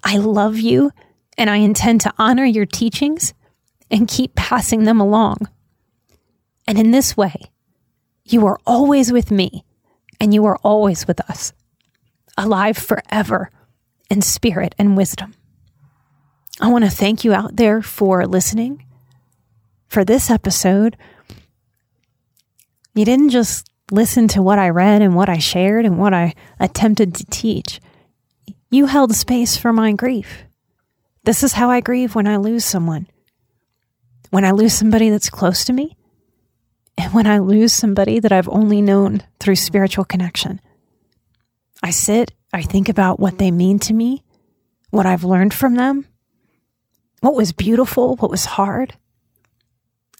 I 0.03 0.17
love 0.17 0.57
you 0.57 0.89
and 1.37 1.51
I 1.51 1.57
intend 1.57 2.01
to 2.01 2.13
honor 2.17 2.45
your 2.45 2.65
teachings 2.65 3.35
and 3.91 4.07
keep 4.07 4.33
passing 4.33 4.85
them 4.85 4.99
along. 4.99 5.37
And 6.65 6.79
in 6.79 6.89
this 6.89 7.15
way, 7.15 7.35
you 8.25 8.45
are 8.45 8.59
always 8.65 9.11
with 9.11 9.31
me 9.31 9.63
and 10.19 10.33
you 10.33 10.45
are 10.45 10.57
always 10.57 11.07
with 11.07 11.19
us, 11.29 11.53
alive 12.37 12.77
forever 12.77 13.49
in 14.09 14.21
spirit 14.21 14.73
and 14.77 14.95
wisdom. 14.95 15.33
I 16.61 16.69
want 16.69 16.85
to 16.85 16.89
thank 16.89 17.23
you 17.23 17.33
out 17.33 17.55
there 17.55 17.81
for 17.81 18.25
listening. 18.25 18.85
For 19.87 20.05
this 20.05 20.29
episode, 20.29 20.97
you 22.95 23.05
didn't 23.05 23.29
just 23.29 23.69
listen 23.91 24.27
to 24.29 24.41
what 24.41 24.59
I 24.59 24.69
read 24.69 25.01
and 25.01 25.15
what 25.15 25.29
I 25.29 25.39
shared 25.39 25.85
and 25.85 25.97
what 25.97 26.13
I 26.13 26.33
attempted 26.59 27.15
to 27.15 27.25
teach. 27.25 27.81
You 28.71 28.85
held 28.85 29.13
space 29.13 29.57
for 29.57 29.73
my 29.73 29.91
grief. 29.91 30.43
This 31.25 31.43
is 31.43 31.53
how 31.53 31.69
I 31.69 31.79
grieve 31.79 32.15
when 32.15 32.27
I 32.27 32.37
lose 32.37 32.65
someone. 32.65 33.07
When 34.29 34.45
I 34.45 34.51
lose 34.51 34.73
somebody 34.73 35.09
that's 35.09 35.29
close 35.29 35.63
to 35.65 35.73
me, 35.73 35.95
and 36.97 37.13
when 37.13 37.27
I 37.27 37.39
lose 37.39 37.73
somebody 37.73 38.19
that 38.19 38.31
I've 38.31 38.49
only 38.49 38.81
known 38.81 39.21
through 39.39 39.55
spiritual 39.55 40.05
connection. 40.05 40.61
I 41.81 41.89
sit, 41.89 42.31
I 42.53 42.61
think 42.61 42.87
about 42.87 43.19
what 43.19 43.39
they 43.39 43.51
mean 43.51 43.79
to 43.79 43.93
me, 43.93 44.23
what 44.91 45.05
I've 45.05 45.23
learned 45.23 45.53
from 45.53 45.75
them, 45.75 46.05
what 47.21 47.35
was 47.35 47.51
beautiful, 47.51 48.15
what 48.17 48.31
was 48.31 48.45
hard. 48.45 48.95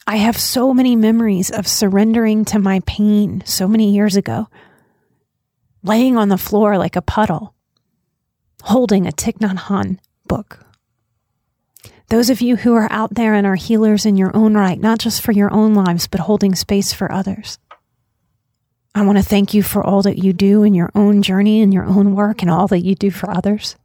I 0.06 0.18
have 0.18 0.38
so 0.38 0.74
many 0.74 0.96
memories 0.96 1.52
of 1.52 1.68
surrendering 1.68 2.44
to 2.46 2.60
my 2.60 2.82
pain 2.86 3.44
so 3.46 3.68
many 3.68 3.94
years 3.94 4.16
ago, 4.16 4.48
laying 5.84 6.18
on 6.18 6.30
the 6.30 6.38
floor 6.38 6.78
like 6.78 6.96
a 6.96 7.02
puddle, 7.02 7.56
holding 8.64 9.08
a 9.08 9.12
Thich 9.12 9.38
Nhat 9.38 9.58
Hanh 9.58 10.00
book. 10.28 10.66
Those 12.10 12.30
of 12.30 12.42
you 12.42 12.58
who 12.58 12.76
are 12.76 12.92
out 12.92 13.16
there 13.16 13.34
and 13.34 13.48
are 13.48 13.56
healers 13.56 14.06
in 14.06 14.18
your 14.18 14.36
own 14.36 14.54
right, 14.54 14.80
not 14.80 15.00
just 15.00 15.22
for 15.22 15.32
your 15.32 15.52
own 15.52 15.74
lives, 15.74 16.08
but 16.08 16.20
holding 16.22 16.56
space 16.56 16.94
for 16.94 17.12
others. 17.12 17.58
I 18.96 19.04
want 19.04 19.18
to 19.18 19.24
thank 19.24 19.54
you 19.54 19.64
for 19.64 19.84
all 19.84 20.04
that 20.04 20.20
you 20.20 20.34
do 20.34 20.64
in 20.64 20.76
your 20.76 20.92
own 20.94 21.24
journey 21.24 21.62
and 21.62 21.74
your 21.74 21.86
own 21.86 22.14
work 22.14 22.42
and 22.42 22.52
all 22.52 22.68
that 22.68 22.84
you 22.84 22.94
do 22.94 23.10
for 23.10 23.32
others. 23.32 23.76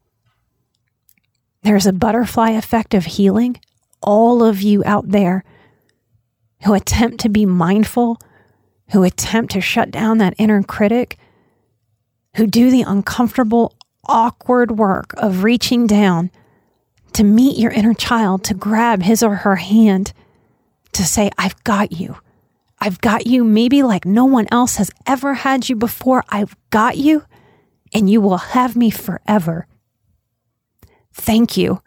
There's 1.62 1.86
a 1.86 1.92
butterfly 1.92 2.50
effect 2.50 2.92
of 2.92 3.04
healing. 3.04 3.60
All 4.02 4.42
of 4.42 4.62
you 4.62 4.82
out 4.84 5.08
there 5.08 5.44
who 6.64 6.74
attempt 6.74 7.20
to 7.20 7.28
be 7.28 7.46
mindful, 7.46 8.18
who 8.90 9.02
attempt 9.02 9.52
to 9.52 9.60
shut 9.60 9.90
down 9.90 10.18
that 10.18 10.34
inner 10.38 10.62
critic, 10.62 11.18
who 12.36 12.46
do 12.46 12.70
the 12.70 12.82
uncomfortable, 12.82 13.74
awkward 14.06 14.72
work 14.72 15.14
of 15.16 15.42
reaching 15.42 15.86
down 15.86 16.30
to 17.18 17.24
meet 17.24 17.58
your 17.58 17.72
inner 17.72 17.94
child, 17.94 18.44
to 18.44 18.54
grab 18.54 19.02
his 19.02 19.24
or 19.24 19.34
her 19.34 19.56
hand, 19.56 20.12
to 20.92 21.02
say, 21.02 21.32
I've 21.36 21.64
got 21.64 21.90
you. 21.90 22.16
I've 22.78 23.00
got 23.00 23.26
you 23.26 23.42
maybe 23.42 23.82
like 23.82 24.04
no 24.04 24.24
one 24.24 24.46
else 24.52 24.76
has 24.76 24.92
ever 25.04 25.34
had 25.34 25.68
you 25.68 25.74
before. 25.74 26.22
I've 26.28 26.56
got 26.70 26.96
you, 26.96 27.24
and 27.92 28.08
you 28.08 28.20
will 28.20 28.36
have 28.36 28.76
me 28.76 28.90
forever. 28.90 29.66
Thank 31.12 31.56
you. 31.56 31.82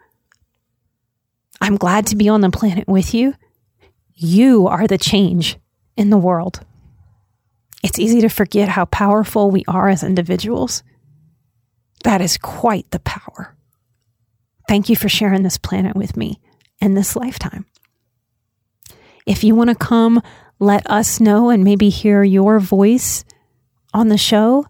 I'm 1.62 1.78
glad 1.78 2.08
to 2.08 2.16
be 2.16 2.28
on 2.28 2.42
the 2.42 2.50
planet 2.50 2.86
with 2.86 3.14
you. 3.14 3.32
You 4.14 4.66
are 4.66 4.86
the 4.86 4.98
change 4.98 5.56
in 5.96 6.10
the 6.10 6.18
world. 6.18 6.60
It's 7.82 7.98
easy 7.98 8.20
to 8.20 8.28
forget 8.28 8.68
how 8.68 8.84
powerful 8.84 9.50
we 9.50 9.64
are 9.66 9.88
as 9.88 10.02
individuals. 10.02 10.82
That 12.04 12.20
is 12.20 12.36
quite 12.36 12.90
the 12.90 13.00
power. 13.00 13.56
Thank 14.68 14.88
you 14.88 14.96
for 14.96 15.08
sharing 15.08 15.42
this 15.42 15.58
planet 15.58 15.96
with 15.96 16.16
me 16.16 16.40
in 16.80 16.94
this 16.94 17.16
lifetime. 17.16 17.66
If 19.26 19.44
you 19.44 19.54
want 19.54 19.70
to 19.70 19.76
come, 19.76 20.20
let 20.58 20.88
us 20.88 21.20
know 21.20 21.50
and 21.50 21.64
maybe 21.64 21.88
hear 21.88 22.22
your 22.22 22.58
voice 22.58 23.24
on 23.94 24.08
the 24.08 24.18
show. 24.18 24.66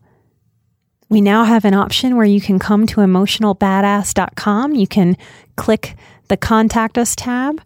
We 1.09 1.21
now 1.21 1.45
have 1.45 1.65
an 1.65 1.75
option 1.75 2.17
where 2.17 2.27
you 2.27 2.41
can 2.41 2.59
come 2.59 2.87
to 2.89 2.97
emotionalbadass.com. 3.01 4.75
You 4.75 4.87
can 4.87 5.17
click 5.57 5.97
the 6.29 6.37
contact 6.37 6.97
us 6.97 7.15
tab 7.15 7.61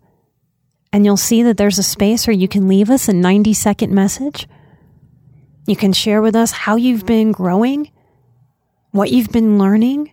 and 0.92 1.04
you'll 1.04 1.16
see 1.16 1.42
that 1.42 1.56
there's 1.56 1.78
a 1.78 1.82
space 1.82 2.26
where 2.26 2.34
you 2.34 2.48
can 2.48 2.68
leave 2.68 2.90
us 2.90 3.08
a 3.08 3.12
90 3.12 3.52
second 3.52 3.92
message. 3.92 4.48
You 5.66 5.76
can 5.76 5.92
share 5.92 6.22
with 6.22 6.34
us 6.34 6.52
how 6.52 6.76
you've 6.76 7.06
been 7.06 7.32
growing, 7.32 7.90
what 8.90 9.10
you've 9.10 9.30
been 9.30 9.58
learning. 9.58 10.12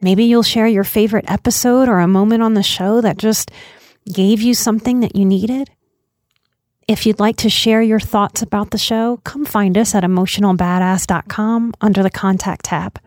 Maybe 0.00 0.24
you'll 0.24 0.42
share 0.42 0.66
your 0.66 0.84
favorite 0.84 1.26
episode 1.28 1.88
or 1.88 1.98
a 1.98 2.08
moment 2.08 2.42
on 2.42 2.54
the 2.54 2.62
show 2.62 3.00
that 3.00 3.18
just 3.18 3.50
gave 4.10 4.40
you 4.40 4.54
something 4.54 5.00
that 5.00 5.14
you 5.14 5.24
needed. 5.24 5.70
If 6.88 7.06
you'd 7.06 7.20
like 7.20 7.36
to 7.36 7.50
share 7.50 7.82
your 7.82 8.00
thoughts 8.00 8.42
about 8.42 8.70
the 8.70 8.78
show, 8.78 9.18
come 9.18 9.44
find 9.44 9.78
us 9.78 9.94
at 9.94 10.02
emotionalbadass.com 10.02 11.74
under 11.80 12.02
the 12.02 12.10
contact 12.10 12.64
tab. 12.64 12.98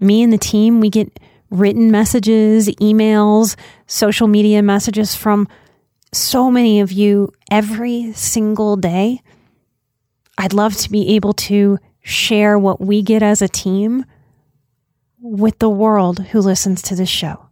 Me 0.00 0.22
and 0.22 0.32
the 0.32 0.38
team, 0.38 0.80
we 0.80 0.88
get 0.88 1.20
written 1.50 1.90
messages, 1.90 2.68
emails, 2.80 3.56
social 3.86 4.26
media 4.26 4.62
messages 4.62 5.14
from 5.14 5.46
so 6.12 6.50
many 6.50 6.80
of 6.80 6.92
you 6.92 7.30
every 7.50 8.12
single 8.14 8.76
day. 8.76 9.20
I'd 10.38 10.54
love 10.54 10.74
to 10.78 10.90
be 10.90 11.14
able 11.14 11.34
to 11.34 11.78
share 12.02 12.58
what 12.58 12.80
we 12.80 13.02
get 13.02 13.22
as 13.22 13.42
a 13.42 13.48
team 13.48 14.04
with 15.22 15.58
the 15.60 15.70
world 15.70 16.18
who 16.18 16.40
listens 16.40 16.82
to 16.82 16.96
this 16.96 17.08
show. 17.08 17.46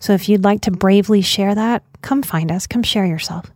So 0.00 0.12
if 0.12 0.28
you'd 0.28 0.44
like 0.44 0.60
to 0.62 0.70
bravely 0.70 1.22
share 1.22 1.54
that, 1.54 1.82
come 2.02 2.22
find 2.22 2.52
us, 2.52 2.66
come 2.66 2.82
share 2.82 3.04
yourself. 3.06 3.50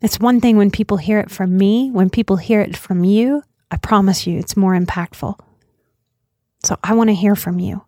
It's 0.00 0.20
one 0.20 0.40
thing 0.40 0.56
when 0.56 0.70
people 0.70 0.96
hear 0.96 1.18
it 1.18 1.30
from 1.30 1.56
me, 1.58 1.90
when 1.90 2.08
people 2.08 2.36
hear 2.36 2.60
it 2.60 2.76
from 2.76 3.04
you, 3.04 3.42
I 3.70 3.76
promise 3.76 4.26
you 4.26 4.38
it's 4.38 4.56
more 4.56 4.78
impactful. 4.78 5.38
So 6.64 6.76
I 6.82 6.94
want 6.94 7.08
to 7.08 7.14
hear 7.14 7.34
from 7.34 7.58
you. 7.58 7.84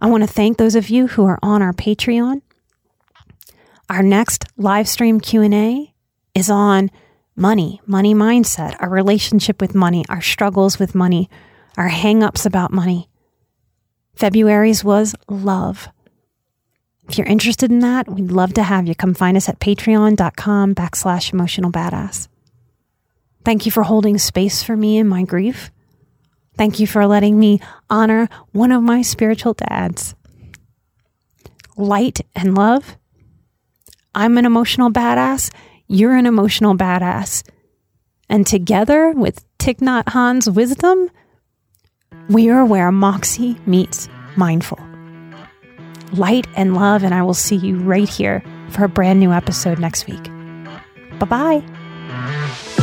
I 0.00 0.06
want 0.06 0.22
to 0.22 0.32
thank 0.32 0.58
those 0.58 0.74
of 0.74 0.90
you 0.90 1.06
who 1.06 1.24
are 1.26 1.38
on 1.42 1.62
our 1.62 1.72
Patreon. 1.72 2.42
Our 3.88 4.02
next 4.02 4.44
live 4.56 4.88
stream 4.88 5.20
Q&A 5.20 5.94
is 6.34 6.50
on 6.50 6.90
money, 7.36 7.80
money 7.86 8.14
mindset, 8.14 8.76
our 8.80 8.90
relationship 8.90 9.60
with 9.60 9.74
money, 9.74 10.04
our 10.08 10.20
struggles 10.20 10.78
with 10.78 10.94
money, 10.94 11.30
our 11.76 11.88
hangups 11.88 12.46
about 12.46 12.72
money. 12.72 13.08
February's 14.14 14.82
was 14.82 15.14
love. 15.28 15.88
If 17.08 17.18
you're 17.18 17.26
interested 17.26 17.70
in 17.70 17.80
that, 17.80 18.08
we'd 18.08 18.32
love 18.32 18.54
to 18.54 18.62
have 18.62 18.86
you. 18.86 18.94
Come 18.94 19.14
find 19.14 19.36
us 19.36 19.48
at 19.48 19.60
patreon.com 19.60 20.74
backslash 20.74 21.32
emotional 21.32 21.70
badass. 21.70 22.28
Thank 23.44 23.64
you 23.64 23.70
for 23.70 23.84
holding 23.84 24.18
space 24.18 24.62
for 24.62 24.76
me 24.76 24.98
in 24.98 25.06
my 25.06 25.22
grief. 25.22 25.70
Thank 26.56 26.80
you 26.80 26.86
for 26.86 27.06
letting 27.06 27.38
me 27.38 27.60
honor 27.88 28.28
one 28.52 28.72
of 28.72 28.82
my 28.82 29.02
spiritual 29.02 29.54
dads. 29.54 30.14
Light 31.76 32.22
and 32.34 32.56
love. 32.56 32.96
I'm 34.14 34.38
an 34.38 34.46
emotional 34.46 34.90
badass. 34.90 35.52
You're 35.86 36.16
an 36.16 36.26
emotional 36.26 36.74
badass. 36.74 37.48
And 38.28 38.46
together 38.46 39.12
with 39.12 39.44
Thich 39.58 39.78
Nhat 39.78 40.08
Hanh's 40.08 40.50
wisdom, 40.50 41.10
we 42.28 42.50
are 42.50 42.64
where 42.64 42.90
Moxie 42.92 43.56
meets 43.66 44.08
mindful. 44.36 44.78
Light 46.12 46.46
and 46.56 46.74
love, 46.74 47.02
and 47.02 47.14
I 47.14 47.22
will 47.22 47.34
see 47.34 47.56
you 47.56 47.78
right 47.78 48.08
here 48.08 48.42
for 48.70 48.84
a 48.84 48.88
brand 48.88 49.20
new 49.20 49.32
episode 49.32 49.78
next 49.78 50.06
week. 50.06 50.24
Bye 51.18 51.62
bye. 51.62 52.82